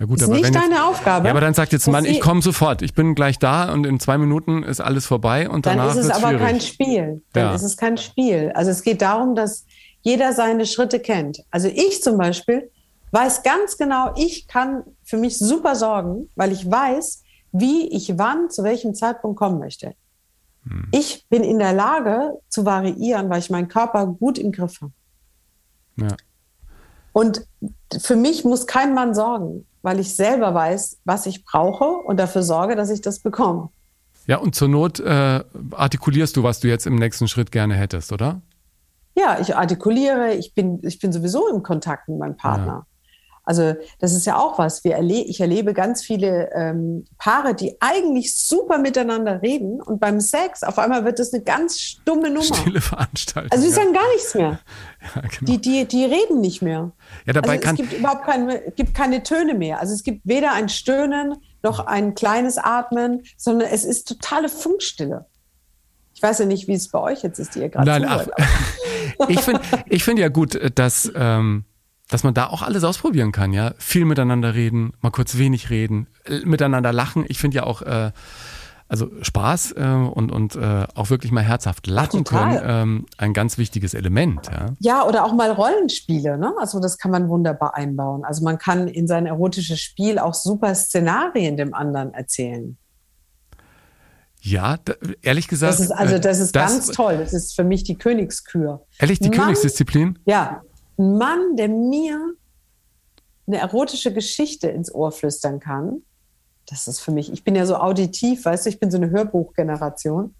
[0.00, 1.26] Ja gut, ist aber nicht wenn deine jetzt, Aufgabe.
[1.26, 4.00] Ja, aber dann sagt jetzt Mann, ich komme sofort, ich bin gleich da und in
[4.00, 6.42] zwei Minuten ist alles vorbei und Dann danach ist es aber schwierig.
[6.42, 7.22] kein Spiel.
[7.32, 7.54] Dann Ja.
[7.54, 8.50] ist es kein Spiel.
[8.56, 9.64] Also es geht darum, dass
[10.06, 11.42] jeder seine Schritte kennt.
[11.50, 12.70] Also ich zum Beispiel
[13.10, 18.48] weiß ganz genau, ich kann für mich super sorgen, weil ich weiß, wie ich wann,
[18.48, 19.94] zu welchem Zeitpunkt kommen möchte.
[20.62, 20.86] Hm.
[20.92, 24.92] Ich bin in der Lage zu variieren, weil ich meinen Körper gut im Griff habe.
[25.96, 26.16] Ja.
[27.12, 27.44] Und
[28.00, 32.44] für mich muss kein Mann sorgen, weil ich selber weiß, was ich brauche und dafür
[32.44, 33.70] sorge, dass ich das bekomme.
[34.28, 35.42] ja, und zur Not äh,
[35.72, 38.40] artikulierst du, was du jetzt im nächsten Schritt gerne hättest, oder?
[39.16, 42.86] Ja, ich artikuliere, ich bin, ich bin sowieso im Kontakt mit meinem Partner.
[43.46, 44.82] Also das ist ja auch was.
[44.82, 50.20] Wir erle ich erlebe ganz viele ähm, Paare, die eigentlich super miteinander reden und beim
[50.20, 52.42] Sex auf einmal wird das eine ganz stumme Nummer.
[52.42, 53.52] Stille Veranstaltung.
[53.52, 53.76] Also die ja.
[53.76, 54.58] sagen gar nichts mehr.
[55.14, 55.52] ja, genau.
[55.52, 56.90] Die, die, die reden nicht mehr.
[57.24, 59.78] ja, dabei Also kann es gibt überhaupt keine, gibt keine Töne mehr.
[59.78, 65.26] Also es gibt weder ein Stöhnen noch ein kleines Atmen, sondern es ist totale Funkstille.
[66.16, 68.26] Ich weiß ja nicht, wie es bei euch jetzt ist, die ihr gerade Nein, ach,
[69.28, 71.66] ich finde ich find ja gut, dass, ähm,
[72.08, 73.74] dass man da auch alles ausprobieren kann, ja.
[73.76, 77.26] Viel miteinander reden, mal kurz wenig reden, äh, miteinander lachen.
[77.28, 78.12] Ich finde ja auch, äh,
[78.88, 82.60] also Spaß äh, und, und äh, auch wirklich mal herzhaft lachen Total.
[82.60, 84.66] können, ähm, ein ganz wichtiges Element, ja.
[84.78, 86.38] Ja, oder auch mal Rollenspiele.
[86.38, 86.54] Ne?
[86.58, 88.24] Also das kann man wunderbar einbauen.
[88.24, 92.78] Also man kann in sein erotisches Spiel auch super Szenarien dem anderen erzählen.
[94.46, 95.72] Ja, da, ehrlich gesagt.
[95.72, 97.18] Das ist also äh, das ist ganz toll.
[97.18, 98.86] Das ist für mich die Königskür.
[98.98, 100.20] Ehrlich, die Mann, Königsdisziplin?
[100.24, 100.62] Ja,
[100.96, 102.34] ein Mann, der mir
[103.48, 106.02] eine erotische Geschichte ins Ohr flüstern kann.
[106.66, 107.32] Das ist für mich.
[107.32, 110.36] Ich bin ja so auditiv, weißt du, ich bin so eine Hörbuchgeneration.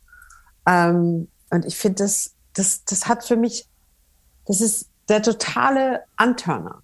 [0.66, 3.68] Ähm, und ich finde, das, das, das hat für mich,
[4.46, 6.80] das ist der totale Antörner.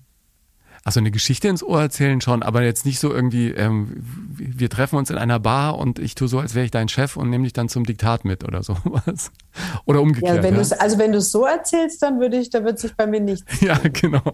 [0.84, 4.02] Also eine Geschichte ins Ohr erzählen schon, aber jetzt nicht so irgendwie, ähm,
[4.36, 7.16] wir treffen uns in einer Bar und ich tue so, als wäre ich dein Chef
[7.16, 9.30] und nehme dich dann zum Diktat mit oder sowas.
[9.84, 10.38] Oder umgekehrt.
[10.38, 10.76] Ja, wenn ja.
[10.78, 13.44] also wenn du es so erzählst, dann würde ich, da wird sich bei mir nichts.
[13.60, 14.22] ja, genau.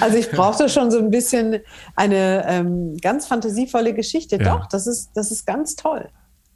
[0.00, 1.60] Also ich brauchte schon so ein bisschen
[1.96, 4.36] eine ähm, ganz fantasievolle Geschichte.
[4.36, 4.56] Ja.
[4.56, 6.08] Doch, das ist, das ist ganz toll.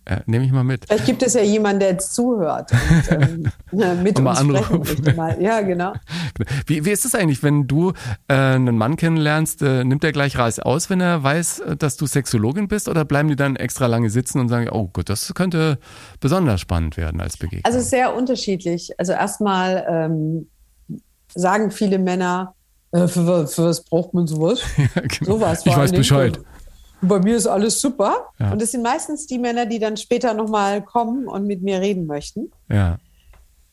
[0.08, 0.86] Äh, Nehme ich mal mit.
[0.86, 5.16] Vielleicht gibt es ja jemanden, der jetzt zuhört und ähm, mit Und mal uns sprechen.
[5.16, 5.40] Mal.
[5.42, 5.92] Ja, genau.
[6.66, 7.92] Wie, wie ist es eigentlich, wenn du
[8.28, 11.96] äh, einen Mann kennenlernst, äh, nimmt er gleich Reis aus, wenn er weiß, äh, dass
[11.98, 15.34] du Sexologin bist oder bleiben die dann extra lange sitzen und sagen, oh Gott, das
[15.34, 15.78] könnte
[16.20, 17.64] besonders spannend werden als Begegnung?
[17.66, 18.92] Also sehr unterschiedlich.
[18.98, 20.46] Also erstmal ähm,
[21.34, 22.54] sagen viele Männer,
[22.92, 24.60] äh, für, was- für was braucht man sowas?
[24.76, 25.32] ja, genau.
[25.38, 26.02] Sowas ich weiß allen
[26.32, 26.44] Dingen.
[27.00, 28.28] Bei mir ist alles super.
[28.38, 28.52] Ja.
[28.52, 32.06] Und es sind meistens die Männer, die dann später nochmal kommen und mit mir reden
[32.06, 32.50] möchten.
[32.68, 32.98] Ja.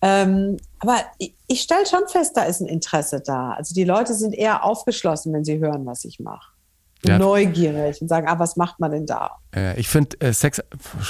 [0.01, 3.51] Ähm, aber ich, ich stelle schon fest, da ist ein Interesse da.
[3.51, 6.51] Also die Leute sind eher aufgeschlossen, wenn sie hören, was ich mache.
[7.03, 7.19] Ja.
[7.19, 9.31] Neugierig und sagen, ah, was macht man denn da?
[9.55, 10.61] Äh, Ich finde äh, Sex,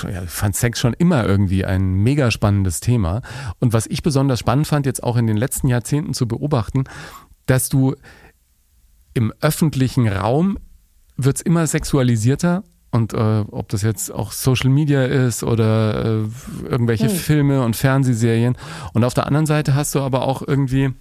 [0.04, 3.22] ja, ich fand Sex schon immer irgendwie ein mega spannendes Thema.
[3.60, 6.86] Und was ich besonders spannend fand, jetzt auch in den letzten Jahrzehnten zu beobachten,
[7.46, 7.96] dass du
[9.14, 10.58] im öffentlichen Raum
[11.18, 12.64] wird's immer sexualisierter.
[12.92, 18.58] Und äh, ob das jetzt auch Social Media ist oder äh, irgendwelche Filme und Fernsehserien.
[18.94, 20.94] Und auf der anderen Seite hast du aber auch irgendwie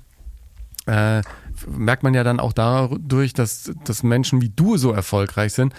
[0.86, 1.22] äh,
[1.66, 5.72] merkt man ja dann auch dadurch, dass, dass Menschen wie du so erfolgreich sind,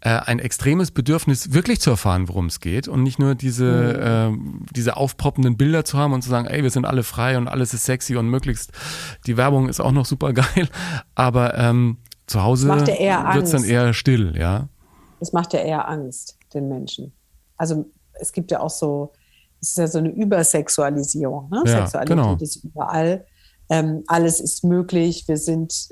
[0.00, 4.38] äh, ein extremes Bedürfnis, wirklich zu erfahren, worum es geht und nicht nur diese, äh,
[4.74, 7.72] diese aufpoppenden Bilder zu haben und zu sagen, ey, wir sind alle frei und alles
[7.72, 8.72] ist sexy und möglichst
[9.26, 10.68] die Werbung ist auch noch super geil,
[11.14, 13.70] aber ähm, zu Hause eher wird's dann Angst.
[13.70, 14.68] eher still, ja.
[15.20, 17.12] Das macht ja eher Angst den Menschen.
[17.56, 19.12] Also es gibt ja auch so,
[19.60, 21.48] es ist ja so eine Übersexualisierung.
[21.50, 21.62] Ne?
[21.66, 22.36] Ja, Sexualität genau.
[22.36, 23.24] ist überall.
[23.70, 25.24] Ähm, alles ist möglich.
[25.28, 25.88] Wir sind,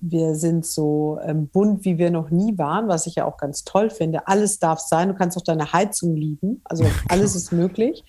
[0.00, 3.64] wir sind so ähm, bunt, wie wir noch nie waren, was ich ja auch ganz
[3.64, 4.26] toll finde.
[4.26, 5.08] Alles darf sein.
[5.08, 6.62] Du kannst auch deine Heizung lieben.
[6.64, 8.04] Also alles ist möglich.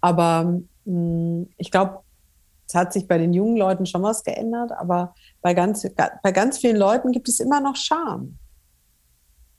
[0.00, 2.00] Aber mh, ich glaube,
[2.66, 5.86] es hat sich bei den jungen Leuten schon was geändert, aber bei ganz,
[6.22, 8.38] bei ganz vielen Leuten gibt es immer noch Scham.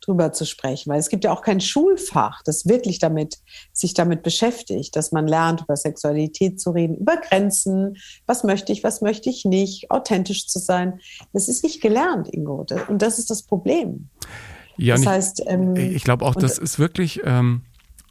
[0.01, 3.37] drüber zu sprechen, weil es gibt ja auch kein Schulfach, das wirklich damit,
[3.71, 7.95] sich damit beschäftigt, dass man lernt, über Sexualität zu reden, über Grenzen,
[8.25, 10.99] was möchte ich, was möchte ich nicht, authentisch zu sein.
[11.31, 12.65] Das ist nicht gelernt, Ingo.
[12.89, 14.09] Und das ist das Problem.
[14.77, 17.63] Ja, das heißt, ähm, ich, glaube auch, das ist wirklich, ähm,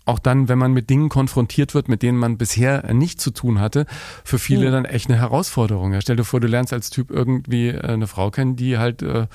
[0.05, 3.61] auch dann, wenn man mit Dingen konfrontiert wird, mit denen man bisher nicht zu tun
[3.61, 3.86] hatte,
[4.24, 4.72] für viele mhm.
[4.72, 5.92] dann echt eine Herausforderung.
[5.92, 9.03] Ja, stell dir vor, du lernst als Typ irgendwie äh, eine Frau kennen, die halt
[9.03, 9.26] äh,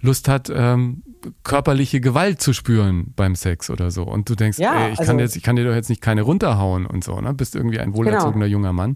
[0.00, 1.02] Lust hat, ähm,
[1.42, 4.04] körperliche Gewalt zu spüren beim Sex oder so.
[4.04, 6.00] Und du denkst, ja, ey, ich also, kann jetzt, ich kann dir doch jetzt nicht
[6.00, 7.34] keine runterhauen und so, ne?
[7.34, 8.58] Bist irgendwie ein wohlerzogener genau.
[8.58, 8.94] junger Mann.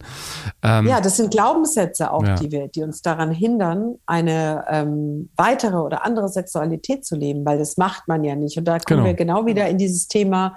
[0.63, 2.37] Ähm, ja, das sind Glaubenssätze auch, ja.
[2.37, 7.59] die wir, die uns daran hindern, eine ähm, weitere oder andere Sexualität zu leben, weil
[7.59, 8.57] das macht man ja nicht.
[8.57, 9.05] Und da kommen genau.
[9.05, 10.57] wir genau wieder in dieses Thema,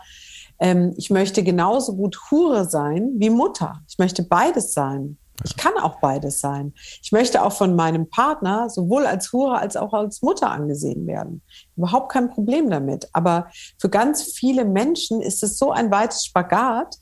[0.60, 3.82] ähm, ich möchte genauso gut Hure sein wie Mutter.
[3.88, 5.18] Ich möchte beides sein.
[5.44, 6.74] Ich kann auch beides sein.
[7.04, 11.42] Ich möchte auch von meinem Partner sowohl als Hure als auch als Mutter angesehen werden.
[11.76, 13.10] Überhaupt kein Problem damit.
[13.12, 13.48] Aber
[13.78, 16.96] für ganz viele Menschen ist es so ein weites Spagat,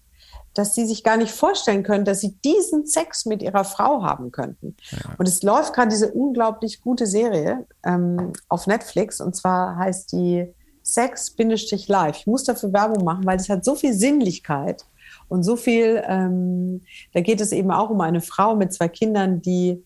[0.56, 4.32] dass sie sich gar nicht vorstellen können, dass sie diesen Sex mit ihrer Frau haben
[4.32, 4.76] könnten.
[4.92, 5.16] Ja.
[5.18, 10.54] Und es läuft gerade diese unglaublich gute Serie ähm, auf Netflix und zwar heißt die
[10.84, 12.20] Sex-Live.
[12.20, 14.86] Ich muss dafür Werbung machen, weil es hat so viel Sinnlichkeit
[15.30, 16.82] und so viel, ähm,
[17.14, 19.84] da geht es eben auch um eine Frau mit zwei Kindern, die,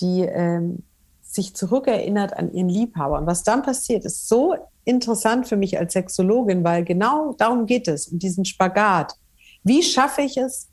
[0.00, 0.84] die ähm,
[1.22, 3.18] sich zurückerinnert an ihren Liebhaber.
[3.18, 7.88] Und was dann passiert, ist so interessant für mich als Sexologin, weil genau darum geht
[7.88, 9.14] es, um diesen Spagat.
[9.62, 10.68] Wie schaffe ich es,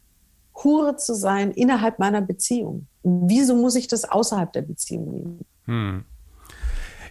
[0.64, 2.88] Hure zu sein innerhalb meiner Beziehung?
[3.02, 5.46] Und wieso muss ich das außerhalb der Beziehung nehmen?
[5.66, 6.06] Hm.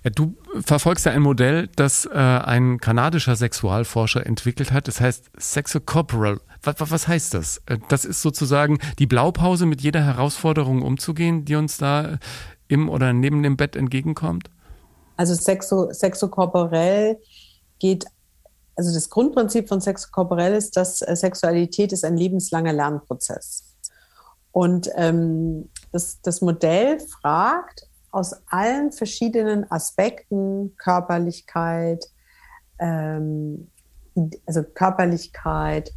[0.05, 4.87] Ja, du verfolgst ja ein Modell, das äh, ein kanadischer Sexualforscher entwickelt hat.
[4.87, 6.41] Das heißt Sexocorporal.
[6.63, 7.63] Was, was heißt das?
[7.67, 12.19] Äh, das ist sozusagen die Blaupause, mit jeder Herausforderung umzugehen, die uns da
[12.69, 14.51] im oder neben dem Bett entgegenkommt?
[15.17, 17.19] Also Sexo, sexokorporell
[17.79, 18.05] geht,
[18.77, 23.75] also das Grundprinzip von sexokorporell ist, dass äh, Sexualität ist ein lebenslanger Lernprozess.
[24.53, 32.05] Und ähm, das, das Modell fragt, aus allen verschiedenen Aspekten, Körperlichkeit,
[32.79, 33.69] ähm,
[34.47, 35.93] also Körperlichkeit,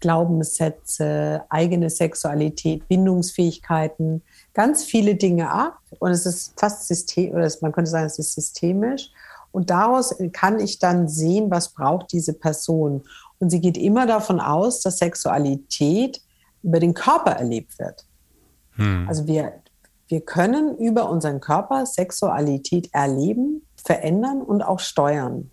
[0.00, 5.78] Glaubenssätze, eigene Sexualität, Bindungsfähigkeiten, ganz viele Dinge ab.
[6.00, 9.10] Und es ist fast system, oder man könnte sagen, es ist systemisch.
[9.52, 13.02] Und daraus kann ich dann sehen, was braucht diese Person.
[13.38, 16.20] Und sie geht immer davon aus, dass Sexualität
[16.62, 18.04] über den Körper erlebt wird.
[18.72, 19.06] Hm.
[19.08, 19.61] Also wir
[20.12, 25.50] wir können über unseren Körper Sexualität erleben, verändern und auch steuern.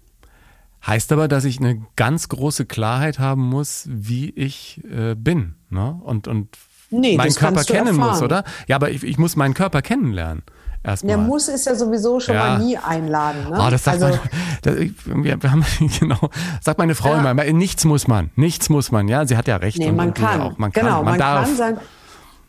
[0.86, 5.98] Heißt aber, dass ich eine ganz große Klarheit haben muss, wie ich äh, bin ne?
[6.04, 6.50] und, und
[6.90, 8.44] nee, meinen Körper kennen muss, oder?
[8.68, 10.44] Ja, aber ich, ich muss meinen Körper kennenlernen.
[10.84, 11.16] Erstmal.
[11.16, 12.58] Der muss ist ja sowieso schon ja.
[12.58, 13.50] mal nie einladen.
[13.50, 13.64] Ne?
[13.66, 14.30] Oh, das sagt also, man,
[14.62, 15.66] das, wir, haben,
[16.00, 16.30] genau,
[16.62, 17.32] sagt meine Frau ja.
[17.32, 19.78] immer, nichts muss man, nichts muss man, ja, sie hat ja recht.
[19.78, 20.42] Nee, man, kann.
[20.42, 20.58] Auch.
[20.58, 20.86] man kann.
[20.86, 21.46] Genau, man, man darf.
[21.46, 21.78] kann sein,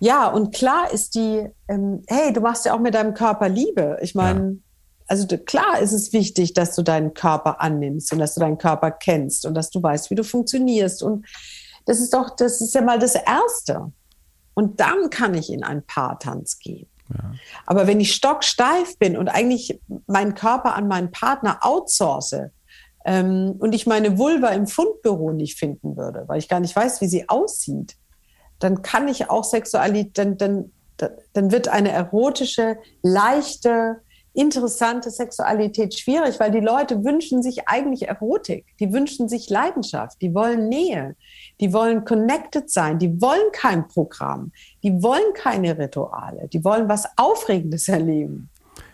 [0.01, 3.99] ja, und klar ist die, ähm, hey, du machst ja auch mit deinem Körper Liebe.
[4.01, 4.57] Ich meine, ja.
[5.07, 8.91] also klar ist es wichtig, dass du deinen Körper annimmst und dass du deinen Körper
[8.91, 11.03] kennst und dass du weißt, wie du funktionierst.
[11.03, 11.27] Und
[11.85, 13.93] das ist doch, das ist ja mal das Erste.
[14.55, 16.89] Und dann kann ich in einen Paartanz gehen.
[17.13, 17.33] Ja.
[17.67, 22.37] Aber wenn ich stocksteif bin und eigentlich meinen Körper an meinen Partner outsource
[23.05, 27.03] ähm, und ich meine Vulva im Fundbüro nicht finden würde, weil ich gar nicht weiß,
[27.03, 27.97] wie sie aussieht,
[28.61, 30.71] dann kann ich auch Sexualität, dann, dann,
[31.33, 34.01] dann wird eine erotische, leichte,
[34.33, 40.35] interessante Sexualität schwierig, weil die Leute wünschen sich eigentlich Erotik, die wünschen sich Leidenschaft, die
[40.35, 41.17] wollen Nähe,
[41.61, 44.53] die wollen connected sein, die wollen kein Programm,
[44.83, 48.49] die wollen keine Rituale, die wollen was Aufregendes erleben.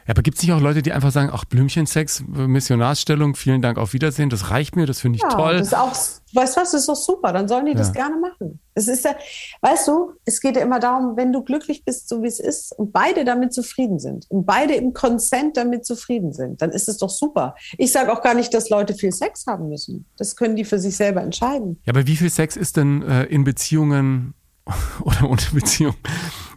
[0.07, 3.77] Ja, aber gibt es nicht auch Leute, die einfach sagen, ach, Blümchensex, Missionarsstellung, vielen Dank,
[3.77, 5.59] auf Wiedersehen, das reicht mir, das finde ich ja, toll.
[5.59, 7.79] Das ist auch, weißt du was, das ist doch super, dann sollen die ja.
[7.79, 8.61] das gerne machen.
[8.75, 9.17] Es ist ja,
[9.63, 12.73] weißt du, es geht ja immer darum, wenn du glücklich bist, so wie es ist,
[12.79, 16.99] und beide damit zufrieden sind und beide im Consent damit zufrieden sind, dann ist es
[16.99, 17.57] doch super.
[17.77, 20.07] Ich sage auch gar nicht, dass Leute viel Sex haben müssen.
[20.19, 21.81] Das können die für sich selber entscheiden.
[21.85, 24.35] Ja, aber wie viel Sex ist denn äh, in Beziehungen
[25.01, 25.95] oder ohne Beziehung.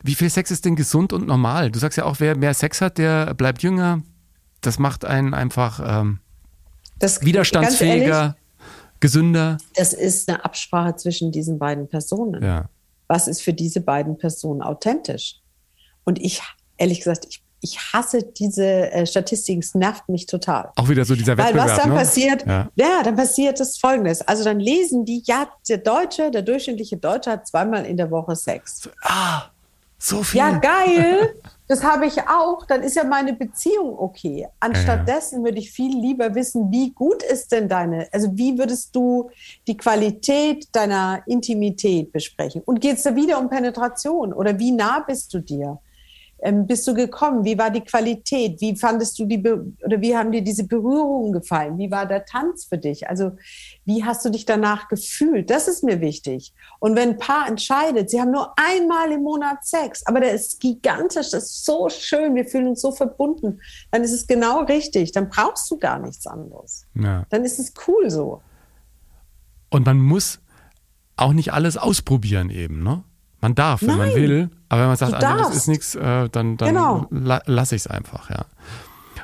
[0.04, 1.72] Wie viel Sex ist denn gesund und normal?
[1.72, 4.02] Du sagst ja auch, wer mehr Sex hat, der bleibt jünger.
[4.62, 6.20] Das macht einen einfach ähm,
[7.00, 8.36] das, widerstandsfähiger, ehrlich,
[9.00, 9.58] gesünder.
[9.76, 12.44] Das ist eine Absprache zwischen diesen beiden Personen.
[12.44, 12.70] Ja.
[13.08, 15.42] Was ist für diese beiden Personen authentisch?
[16.04, 16.42] Und ich,
[16.78, 20.72] ehrlich gesagt, ich ich hasse diese äh, Statistiken, es nervt mich total.
[20.76, 21.68] Auch wieder so dieser Wettbewerb.
[21.68, 21.96] Weil was dann ne?
[21.96, 22.70] passiert, ja.
[22.76, 23.04] ja.
[23.04, 24.22] dann passiert das folgendes.
[24.22, 28.36] Also dann lesen die, ja, der Deutsche, der durchschnittliche Deutsche hat zweimal in der Woche
[28.36, 28.90] Sex.
[29.04, 29.44] Ah,
[30.00, 30.40] so viel.
[30.40, 31.36] Ja, geil.
[31.72, 32.66] Das habe ich auch.
[32.66, 34.48] Dann ist ja meine Beziehung okay.
[34.60, 39.30] Anstattdessen würde ich viel lieber wissen, wie gut ist denn deine, also wie würdest du
[39.68, 42.64] die Qualität deiner Intimität besprechen?
[42.66, 45.78] Und geht es da wieder um Penetration oder wie nah bist du dir?
[46.42, 47.44] Ähm, bist du gekommen?
[47.44, 48.62] Wie war die Qualität?
[48.62, 51.78] Wie fandest du die Be oder wie haben dir diese Berührungen gefallen?
[51.78, 53.10] Wie war der Tanz für dich?
[53.10, 53.32] Also
[53.86, 55.50] wie hast du dich danach gefühlt?
[55.50, 56.54] Das ist mir wichtig.
[56.80, 60.60] Und wenn ein Paar entscheidet, sie haben nur einmal im Monat Sex, aber der ist
[60.60, 63.60] gigantisch, das ist so schön, wir fühlen uns so verbunden,
[63.92, 65.12] dann ist es genau richtig.
[65.12, 66.86] Dann brauchst du gar nichts anderes.
[66.96, 67.26] Ja.
[67.30, 68.42] Dann ist es cool so.
[69.70, 70.40] Und man muss
[71.16, 73.04] auch nicht alles ausprobieren eben, ne?
[73.42, 76.30] Man darf, wenn Nein, man will, aber wenn man sagt, ah, das ist nichts, äh,
[76.30, 77.08] dann, dann genau.
[77.10, 78.46] la lasse ich es einfach, ja.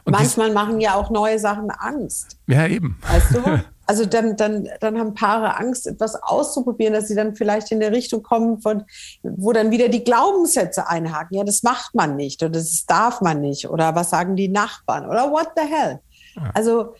[0.05, 2.37] Und Manchmal machen ja auch neue Sachen Angst.
[2.47, 2.97] Ja, eben.
[3.01, 3.63] Weißt du?
[3.87, 7.91] Also dann, dann, dann haben Paare Angst, etwas auszuprobieren, dass sie dann vielleicht in der
[7.91, 8.83] Richtung kommen, von,
[9.21, 11.37] wo dann wieder die Glaubenssätze einhaken.
[11.37, 15.05] Ja, das macht man nicht oder das darf man nicht oder was sagen die Nachbarn
[15.05, 15.99] oder what the hell.
[16.35, 16.49] Ja.
[16.55, 16.95] Also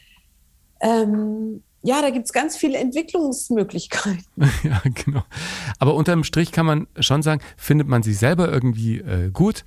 [0.80, 4.26] ähm, ja, da gibt es ganz viele Entwicklungsmöglichkeiten.
[4.64, 5.22] ja, genau.
[5.78, 9.64] Aber unterm Strich kann man schon sagen, findet man sich selber irgendwie äh, gut,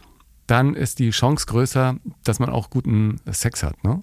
[0.49, 4.03] dann ist die Chance größer, dass man auch guten Sex hat, ne?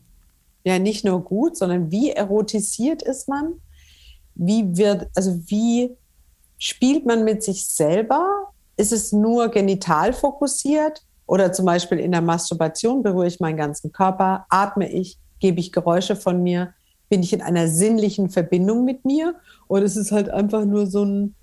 [0.63, 3.55] Ja, nicht nur gut, sondern wie erotisiert ist man?
[4.33, 5.91] Wie wird, also wie
[6.57, 8.49] spielt man mit sich selber?
[8.77, 11.03] Ist es nur genital fokussiert?
[11.27, 15.73] Oder zum Beispiel in der Masturbation berühre ich meinen ganzen Körper, atme ich, gebe ich
[15.73, 16.73] Geräusche von mir,
[17.09, 19.35] bin ich in einer sinnlichen Verbindung mit mir
[19.67, 21.35] oder ist es halt einfach nur so ein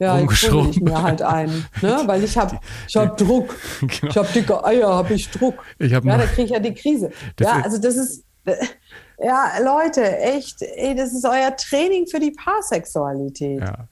[0.00, 1.50] ja, jetzt ich mir halt ein,
[1.80, 2.02] ne?
[2.06, 4.10] weil ich habe ich hab Druck, genau.
[4.10, 5.64] ich habe dicke Eier, habe ich Druck.
[5.78, 7.10] Ich ja, da kriege ich ja die Krise.
[7.38, 8.24] Ja, also das ist,
[9.18, 13.60] ja, Leute, echt, ey, das ist euer Training für die Paarsexualität.
[13.60, 13.88] Ja.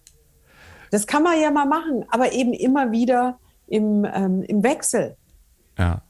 [0.91, 3.39] Das kann man ja mal machen, aber eben immer wieder
[3.69, 5.17] im, ähm, im Wechsel.
[5.79, 6.03] Ja.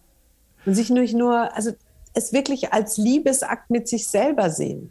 [0.65, 1.73] Und sich nicht nur, also
[2.15, 4.91] es wirklich als Liebesakt mit sich selber sehen,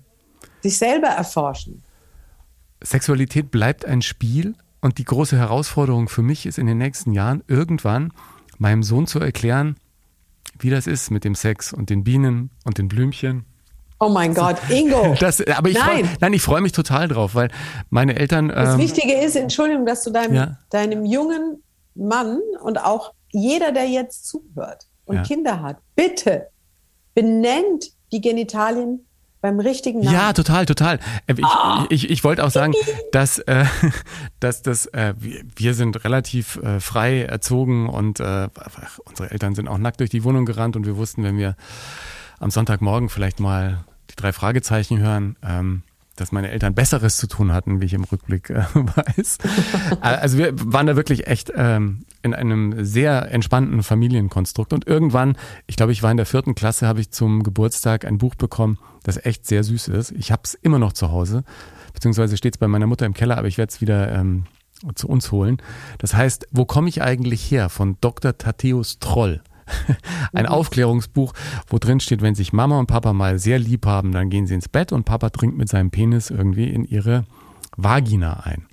[0.62, 1.84] sich selber erforschen.
[2.84, 7.44] Sexualität bleibt ein Spiel und die große Herausforderung für mich ist in den nächsten Jahren
[7.48, 8.12] irgendwann
[8.58, 9.76] meinem Sohn zu erklären,
[10.60, 13.46] wie das ist mit dem Sex und den Bienen und den Blümchen.
[14.00, 15.16] Oh mein Gott, Ingo.
[15.20, 16.06] Das, aber ich nein.
[16.06, 17.50] Freu, nein, ich freue mich total drauf, weil
[17.92, 18.50] meine Eltern.
[18.50, 20.58] Das ähm, Wichtige ist, Entschuldigung, dass du deinem, ja.
[20.72, 21.64] deinem jungen
[21.94, 25.24] Mann und auch jeder, der jetzt zuhört und ja.
[25.24, 26.48] Kinder hat, bitte
[27.14, 29.06] benennt die Genitalien
[29.42, 30.14] beim richtigen Namen.
[30.14, 31.00] Ja, total, total.
[31.26, 31.86] Äh, ich, oh.
[31.90, 32.74] ich, ich, wollte auch sagen,
[33.12, 33.66] dass, äh,
[34.40, 38.48] dass das, äh, wir sind relativ äh, frei erzogen und äh,
[39.06, 41.56] unsere Eltern sind auch nackt durch die Wohnung gerannt und wir wussten, wenn wir
[42.40, 45.84] am Sonntagmorgen vielleicht mal die drei Fragezeichen hören, ähm,
[46.16, 49.40] dass meine Eltern Besseres zu tun hatten, wie ich im Rückblick äh, weiß.
[50.02, 54.74] also wir waren da wirklich echt ähm, in einem sehr entspannten Familienkonstrukt.
[54.74, 58.18] Und irgendwann, ich glaube, ich war in der vierten Klasse, habe ich zum Geburtstag ein
[58.18, 60.12] Buch bekommen, das echt sehr süß ist.
[60.12, 61.44] Ich habe es immer noch zu Hause,
[61.94, 64.46] beziehungsweise steht es bei meiner Mutter im Keller, aber ich werde es wieder ähm,
[64.96, 65.58] zu uns holen.
[65.98, 67.70] Das heißt, wo komme ich eigentlich her?
[67.70, 68.38] Von Dr.
[68.38, 69.42] Thaddeus Troll.
[70.34, 70.52] ein mhm.
[70.52, 71.34] Aufklärungsbuch,
[71.68, 74.56] wo drin steht, wenn sich Mama und Papa mal sehr lieb haben, dann gehen sie
[74.56, 77.26] ins Bett und Papa trinkt mit seinem Penis irgendwie in ihre
[77.78, 78.66] Vagina ein.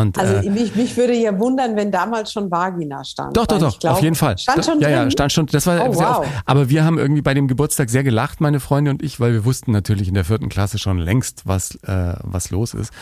[0.00, 3.36] Und, also äh, mich, mich, würde ja wundern, wenn damals schon Vagina stand.
[3.36, 4.36] Doch, doch, doch, glaub, auf jeden Fall.
[4.38, 4.96] Stand schon Ja, drin?
[4.96, 5.46] ja, stand schon.
[5.46, 6.18] Das war oh, wow.
[6.18, 9.32] Oft, aber wir haben irgendwie bei dem Geburtstag sehr gelacht, meine Freunde und ich, weil
[9.32, 12.92] wir wussten natürlich in der vierten Klasse schon längst, was, äh, was los ist.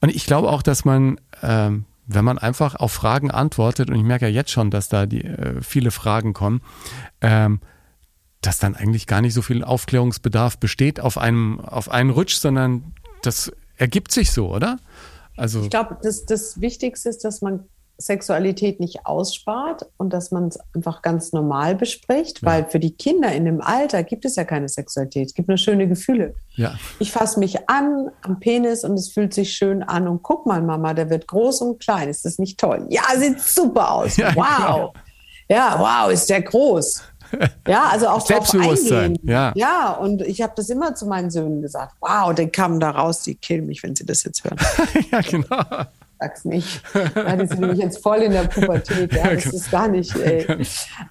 [0.00, 1.70] Und ich glaube auch, dass man, äh,
[2.06, 5.24] wenn man einfach auf Fragen antwortet, und ich merke ja jetzt schon, dass da die,
[5.24, 6.60] äh, viele Fragen kommen,
[7.20, 7.60] ähm,
[8.40, 12.92] dass dann eigentlich gar nicht so viel Aufklärungsbedarf besteht auf einem, auf einen Rutsch, sondern
[13.22, 14.78] das ergibt sich so, oder?
[15.36, 17.64] Also ich glaube, das, das Wichtigste ist, dass man
[17.98, 22.48] Sexualität nicht ausspart und dass man es einfach ganz normal bespricht, ja.
[22.48, 25.56] weil für die Kinder in dem Alter gibt es ja keine Sexualität, es gibt nur
[25.56, 26.34] schöne Gefühle.
[26.56, 26.74] Ja.
[26.98, 30.60] Ich fasse mich an am Penis und es fühlt sich schön an und guck mal,
[30.60, 32.86] Mama, der wird groß und klein, ist das nicht toll?
[32.90, 34.16] Ja, sieht super aus.
[34.26, 34.92] Ja, wow.
[35.48, 37.02] Ja, wow, ist der groß.
[37.68, 39.18] Ja, also auch Selbstbewusstsein.
[39.24, 39.52] Ja.
[39.56, 41.94] ja, und ich habe das immer zu meinen Söhnen gesagt.
[42.00, 44.56] Wow, die kamen da raus, die killen mich, wenn sie das jetzt hören.
[45.10, 45.86] ja, genau
[46.18, 46.82] sag's nicht.
[47.14, 49.12] Ja, die sind nämlich jetzt voll in der Pubertät.
[49.12, 50.14] Ja, das ist gar nicht.
[50.26, 50.46] Ey.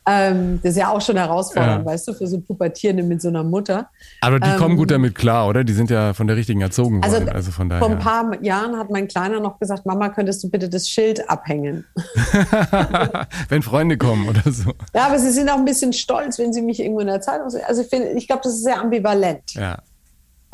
[0.07, 1.91] Ähm, das ist ja auch schon herausfordernd, ja.
[1.91, 3.89] weißt du, für so Pubertierende mit so einer Mutter.
[4.21, 5.63] Aber die ähm, kommen gut damit klar, oder?
[5.63, 7.29] Die sind ja von der richtigen erzogen also worden.
[7.29, 7.83] Also von daher.
[7.83, 11.29] Vor ein paar Jahren hat mein Kleiner noch gesagt, Mama, könntest du bitte das Schild
[11.29, 11.85] abhängen?
[13.49, 14.73] wenn Freunde kommen oder so.
[14.93, 17.49] Ja, aber sie sind auch ein bisschen stolz, wenn sie mich irgendwo in der Zeitung
[17.49, 17.63] sehen.
[17.67, 19.53] Also ich, ich glaube, das ist sehr ambivalent.
[19.53, 19.79] Ja.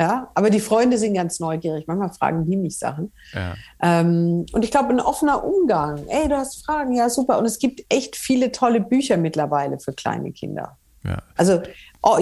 [0.02, 1.86] Ja, aber die Freunde sind ganz neugierig.
[1.86, 3.12] Manchmal fragen die mich Sachen.
[3.34, 3.54] Ja.
[3.80, 6.08] Ähm, und ich glaube, ein offener Umgang.
[6.08, 7.38] Ey, du hast Fragen, ja, super.
[7.38, 10.76] Und es gibt echt viele tolle Bücher mittlerweile für kleine Kinder.
[11.04, 11.22] Ja.
[11.36, 11.62] Also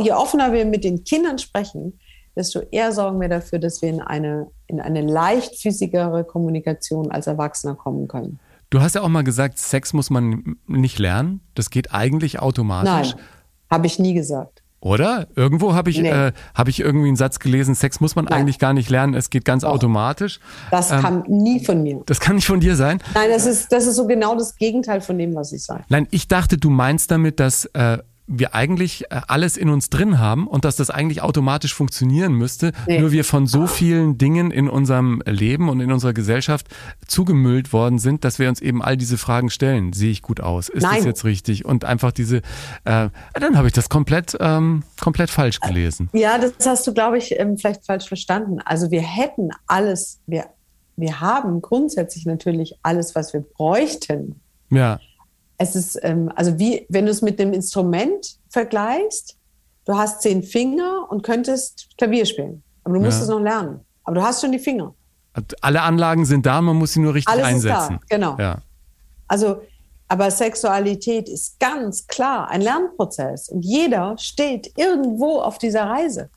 [0.03, 1.99] je offener wir mit den Kindern sprechen,
[2.37, 7.77] desto eher sorgen wir dafür, dass wir in eine, in eine leichtfüßigere Kommunikation als Erwachsener
[7.77, 8.41] kommen können.
[8.69, 11.41] Du hast ja auch mal gesagt, Sex muss man nicht lernen.
[11.55, 13.15] Das geht eigentlich automatisch.
[13.15, 13.25] Nein,
[13.71, 14.60] habe ich nie gesagt.
[14.83, 15.29] Oder?
[15.37, 16.09] Irgendwo habe ich, Nee.
[16.11, 18.41] äh, hab ich irgendwie einen Satz gelesen, Sex muss man Nein.
[18.41, 19.71] eigentlich gar nicht lernen, es geht ganz Doch.
[19.71, 20.41] automatisch.
[20.71, 22.01] Das Ähm, kam nie von mir.
[22.07, 23.03] Das kann nicht von dir sein.
[23.15, 25.85] Nein, das ist, das ist so genau das Gegenteil von dem, was ich sage.
[25.91, 27.99] Nein, ich dachte, du meinst damit, dass äh,
[28.31, 32.73] wir eigentlich äh, alles in uns drin haben und dass das eigentlich automatisch funktionieren müsste.
[32.87, 33.01] Nee.
[33.01, 36.69] Nur wir von so vielen Dingen in unserem Leben und in unserer Gesellschaft
[37.07, 39.93] zugemüllt worden sind, dass wir uns eben all diese Fragen stellen.
[39.93, 40.69] Sehe ich gut aus?
[40.69, 41.05] Ist das Nein.
[41.05, 41.65] jetzt richtig?
[41.65, 42.39] Und einfach diese,
[42.85, 46.09] äh, dann habe ich das komplett, ähm, komplett falsch gelesen.
[46.13, 48.61] Ja, das hast du, glaube ich, ähm, vielleicht falsch verstanden.
[48.65, 50.47] Also wir hätten alles, wir,
[50.97, 54.41] wir haben grundsätzlich natürlich alles, was wir bräuchten.
[54.71, 55.01] Ja,
[55.63, 59.37] Es ist, ähm, also wie, wenn du es mit dem Instrument vergleichst,
[59.85, 62.63] du hast zehn Finger und könntest Klavier spielen.
[62.83, 63.25] Aber du musst Ja.
[63.25, 63.81] es noch lernen.
[64.05, 64.95] Aber du hast schon die Finger.
[65.61, 67.95] alle Anlagen sind da, man muss sie nur richtig Alles einsetzen.
[67.97, 68.37] ist da, genau.
[68.39, 68.63] Ja.
[69.29, 69.61] Also,
[70.09, 73.51] aber Sexualität ist ganz klar ein Lernprozess.
[73.51, 76.31] Und jeder steht irgendwo auf dieser Reise.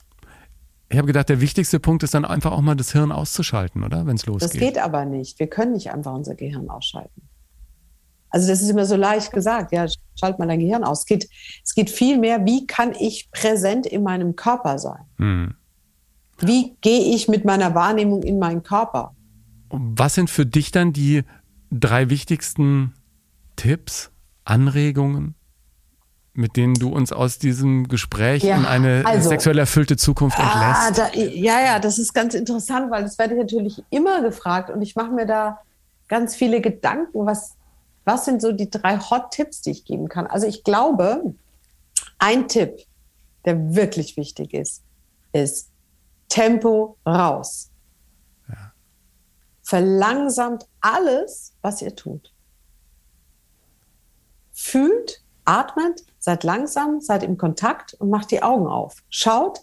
[0.90, 4.04] Ich habe gedacht, der wichtigste Punkt ist dann einfach auch mal das Hirn auszuschalten, oder?
[4.06, 4.60] Wenn es Das losgeht.
[4.60, 5.38] geht aber nicht.
[5.38, 7.22] Wir können nicht einfach unser Gehirn ausschalten.
[8.34, 9.86] Also das ist immer so leicht gesagt, ja,
[10.18, 11.00] schalt mal dein Gehirn aus.
[11.00, 11.28] Es geht,
[11.64, 15.04] es geht viel mehr, wie kann ich präsent in meinem Körper sein?
[15.18, 15.54] Hm.
[16.40, 19.14] Wie gehe ich mit meiner Wahrnehmung in meinen Körper?
[19.70, 21.22] Was sind für dich dann die
[21.70, 22.94] drei wichtigsten
[23.54, 24.10] Tipps,
[24.44, 25.36] Anregungen,
[26.32, 30.88] mit denen du uns aus diesem Gespräch Ja, in eine also- sexuell erfüllte Zukunft Ah,
[30.88, 30.98] entlässt?
[31.14, 34.82] da, ja, ja, das ist ganz interessant, weil das werde ich natürlich immer gefragt und
[34.82, 35.60] ich mache mir da
[36.08, 37.53] ganz viele Gedanken, was,
[38.04, 40.26] was sind so die drei Hot-Tipps, die ich geben kann.
[40.26, 41.34] Also ich glaube,
[42.18, 42.80] ein Tipp,
[43.44, 44.82] der wirklich wichtig ist,
[45.32, 45.70] ist
[46.28, 47.70] Tempo raus.
[49.62, 52.32] Verlangsamt alles, was ihr tut.
[54.52, 59.02] Fühlt, atmet, seid langsam, seid im Kontakt und macht die Augen auf.
[59.08, 59.60] Schaut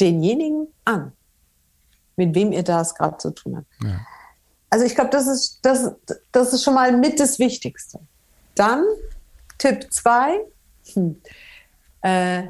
[0.00, 1.12] denjenigen an,
[2.16, 3.66] mit wem ihr das gerade zu tun habt.
[3.82, 4.00] Ja.
[4.70, 5.92] Also ich glaube, das ist, das,
[6.32, 8.00] das ist schon mal mit das Wichtigste.
[8.54, 8.84] Dann
[9.58, 10.40] Tipp 2,
[10.94, 11.20] hm,
[12.02, 12.42] äh,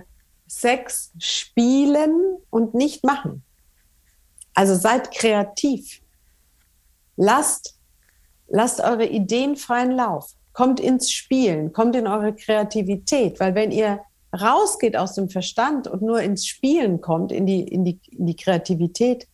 [0.47, 3.43] Sex spielen und nicht machen.
[4.55, 6.01] Also seid kreativ.
[7.17, 7.75] Lasst,
[8.49, 10.33] lasst eure Ideen freien Lauf.
[10.53, 14.01] Kommt ins Spielen, kommt in eure Kreativität, weil wenn ihr
[14.33, 18.37] rausgeht aus dem Verstand und nur ins Spielen kommt, in die, in die, in die
[18.37, 19.27] Kreativität,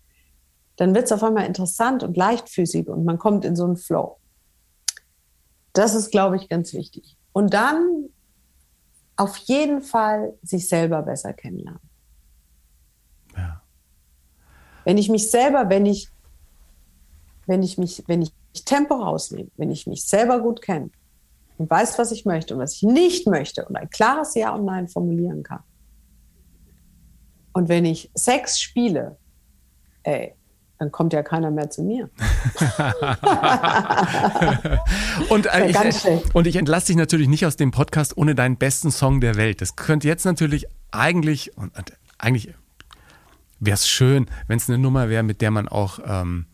[0.81, 4.16] dann wird es auf einmal interessant und leichtfüßig und man kommt in so einen Flow.
[5.74, 7.18] Das ist, glaube ich, ganz wichtig.
[7.33, 8.09] Und dann
[9.14, 11.83] auf jeden Fall sich selber besser kennenlernen.
[13.37, 13.61] Ja.
[14.87, 16.09] Wenn ich mich selber, wenn ich,
[17.47, 18.33] wenn ich mich, wenn ich
[18.64, 20.89] Tempo rausnehme, wenn ich mich selber gut kenne
[21.59, 24.64] und weiß, was ich möchte und was ich nicht möchte und ein klares Ja und
[24.64, 25.62] Nein formulieren kann.
[27.53, 29.18] Und wenn ich Sex spiele,
[30.05, 30.39] ey,
[30.81, 32.09] dann kommt ja keiner mehr zu mir.
[35.28, 36.35] Und, äh, ich, schlecht.
[36.35, 39.61] und ich entlasse dich natürlich nicht aus dem Podcast ohne deinen besten Song der Welt.
[39.61, 42.55] Das könnte jetzt natürlich eigentlich, und, und eigentlich
[43.61, 46.47] wäre es schön, wenn es eine Nummer wäre, mit der man auch ähm,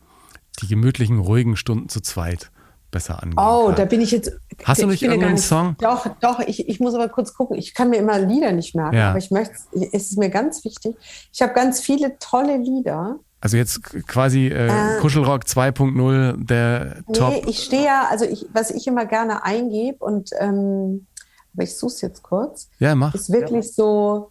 [0.61, 2.51] die gemütlichen, ruhigen Stunden zu zweit
[2.91, 3.77] besser angehen Oh, kann.
[3.77, 4.33] da bin ich jetzt.
[4.65, 5.77] Hast du ich nicht irgendeinen Song?
[5.81, 7.57] Doch, doch, ich, ich muss aber kurz gucken.
[7.59, 9.11] Ich kann mir immer Lieder nicht merken, Ja.
[9.11, 9.55] aber ich möchte,
[9.93, 10.97] es ist mir ganz wichtig.
[11.33, 13.19] Ich habe ganz viele tolle Lieder.
[13.41, 17.31] Also jetzt quasi äh, Kuschelrock 2.0, der Top.
[17.33, 21.07] Nee, ich stehe ja, also ich, was ich immer gerne eingebe und ähm,
[21.55, 23.15] aber ich suche es jetzt kurz, Ja, mach.
[23.15, 24.31] ist wirklich so,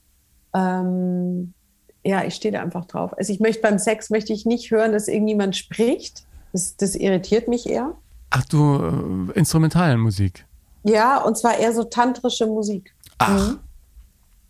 [0.53, 1.53] ähm,
[2.03, 3.18] ja, ich stehe da einfach drauf.
[3.18, 6.24] Also ich möchte beim Sex möchte ich nicht hören, dass irgendjemand spricht.
[6.53, 7.93] Das, das irritiert mich eher.
[8.30, 10.45] Ach du, äh, Instrumentalmusik.
[10.84, 12.93] Ja, und zwar eher so tantrische Musik.
[13.18, 13.56] Ach,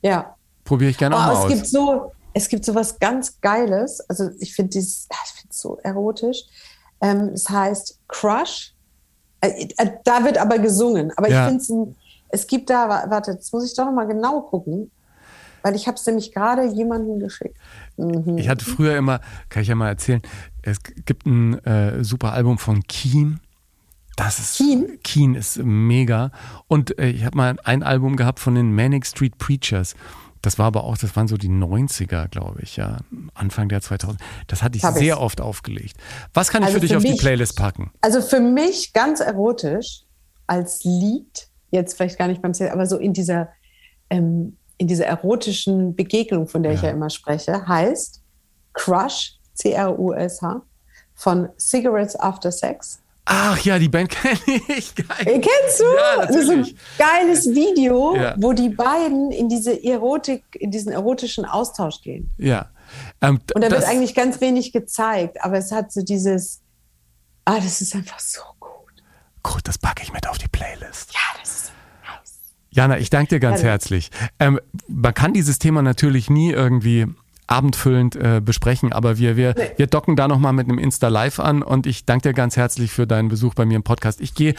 [0.01, 0.36] Ja.
[0.66, 1.51] probiere ich gerne auch Oh, mal es aus.
[1.53, 4.01] gibt so, es gibt so was ganz Geiles.
[4.09, 6.43] Also ich finde dieses, ah, ich finde es so erotisch.
[7.01, 8.73] Ähm, es heißt Crush.
[9.41, 11.11] Äh, äh, da wird aber gesungen.
[11.17, 11.49] Aber Ja.
[11.49, 14.41] ich finde es es gibt da, wa- warte, jetzt muss ich doch noch mal genau
[14.41, 14.91] gucken,
[15.61, 17.55] weil ich habe es nämlich gerade jemandem geschickt.
[17.95, 18.38] Mhm.
[18.38, 20.21] Ich hatte früher immer, kann ich ja mal erzählen,
[20.61, 23.39] es gibt ein äh, super Album von Keen.
[24.17, 24.99] Das ist Keen?
[25.03, 26.31] Keen ist mega.
[26.67, 29.95] Und äh, ich habe mal ein Album gehabt von den Manic Street Preachers.
[30.46, 32.98] Das war aber auch, das waren so die 90er, glaube ich, ja.
[33.34, 34.20] Anfang der 2000.
[34.48, 35.20] Das hatte ich Hab sehr ich.
[35.20, 35.98] oft aufgelegt.
[36.36, 37.91] Was kann ich Also für dich für auf die mich- Playlist packen?
[38.02, 40.04] Also für mich ganz erotisch
[40.48, 43.50] als Lied, jetzt vielleicht gar nicht beim Sex, aber so in dieser,
[44.12, 46.89] ähm, in dieser erotischen Begegnung, von der ich Ja.
[46.89, 48.22] ja immer spreche, heißt
[48.74, 50.62] Crush, C-R-U-S-H,
[51.16, 53.00] von Cigarettes After Sex.
[53.26, 54.39] Ach ja, die Band kenne
[54.78, 54.93] ich.
[54.95, 55.07] Geil.
[55.21, 55.84] Äh, Kennst du?
[55.84, 56.67] Ja, das ist ein
[56.97, 58.36] geiles Video, Ja.
[58.38, 62.30] wo die beiden in diese Erotik, in diesen erotischen Austausch gehen.
[62.38, 62.69] Ja.
[63.21, 66.61] Ähm, Und da wird eigentlich ganz wenig gezeigt, aber es hat so dieses,
[67.45, 68.71] ah, das ist einfach so gut.
[69.41, 71.13] gut, das packe ich mit auf die Playlist.
[71.13, 71.71] Ja, das ist
[72.69, 74.11] Jana, ich danke dir ganz herzlich.
[74.38, 74.59] Ähm,
[74.89, 77.07] man kann dieses Thema natürlich nie irgendwie
[77.48, 79.72] abendfüllend äh, besprechen, aber wir, wir, Nee.
[79.78, 83.06] wir docken da nochmal mit einem Insta-Live an und ich danke dir ganz herzlich für
[83.08, 84.22] deinen Besuch bei mir im Podcast.
[84.22, 84.56] Ich gehe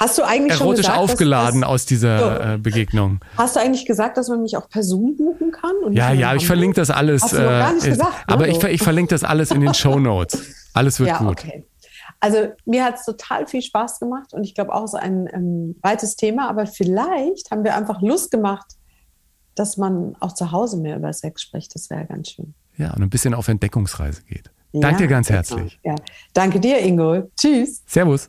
[0.00, 2.52] Hast du eigentlich schon erotisch gesagt, aufgeladen dass, aus dieser So.
[2.54, 3.20] äh, Begegnung.
[3.38, 5.72] Hast du eigentlich gesagt, dass man mich auch per Zoom buchen kann?
[5.92, 7.22] Ja, ja, ich verlinke das alles.
[7.22, 8.34] Hast du noch gar nicht äh, gesagt, ne?
[8.34, 10.42] aber ich, ich verlinke das alles in den Show Notes.
[10.72, 11.28] Alles wird Ja, gut.
[11.44, 11.64] okay.
[12.18, 15.76] Also mir hat es total viel Spaß gemacht und ich glaube auch so ein ähm,
[15.82, 18.64] weites Thema, aber vielleicht haben wir einfach Lust gemacht,
[19.54, 21.74] dass man auch zu Hause mehr über Sex spricht.
[21.74, 22.54] Das wäre ganz schön.
[22.76, 24.50] Ja, und ein bisschen auf Entdeckungsreise geht.
[24.72, 25.78] Danke dir Ja, ganz herzlich.
[25.84, 25.94] Ja.
[26.32, 27.30] Danke dir, Ingo.
[27.36, 27.84] Tschüss.
[27.86, 28.28] Servus.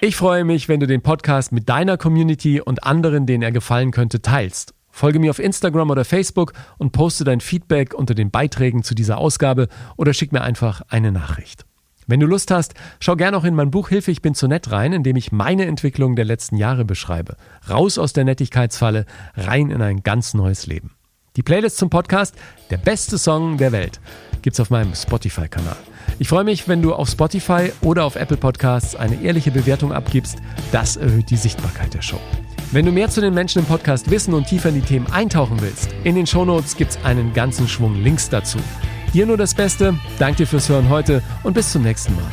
[0.00, 3.90] Ich freue mich, wenn du den Podcast mit deiner Community und anderen, denen er gefallen
[3.90, 4.72] könnte, teilst.
[4.90, 9.18] Folge mir auf Instagram oder Facebook und poste dein Feedback unter den Beiträgen zu dieser
[9.18, 11.66] Ausgabe oder schick mir einfach eine Nachricht.
[12.06, 14.70] Wenn du Lust hast, schau gerne auch in mein Buch Hilfe, ich bin zu nett
[14.72, 17.36] rein, in dem ich meine Entwicklung der letzten Jahre beschreibe.
[17.70, 20.90] Raus aus der Nettigkeitsfalle, rein in ein ganz neues Leben.
[21.36, 22.34] Die Playlist zum Podcast,
[22.70, 24.00] der beste Song der Welt,
[24.42, 25.76] gibt's auf meinem Spotify-Kanal.
[26.18, 30.38] Ich freue mich, wenn du auf Spotify oder auf Apple Podcasts eine ehrliche Bewertung abgibst.
[30.72, 32.20] Das erhöht die Sichtbarkeit der Show.
[32.72, 35.60] Wenn du mehr zu den Menschen im Podcast wissen und tiefer in die Themen eintauchen
[35.60, 38.58] willst, in den Shownotes gibt's einen ganzen Schwung Links dazu.
[39.12, 42.24] Dir nur das Beste, danke dir fürs Hören heute und bis zum nächsten Mal.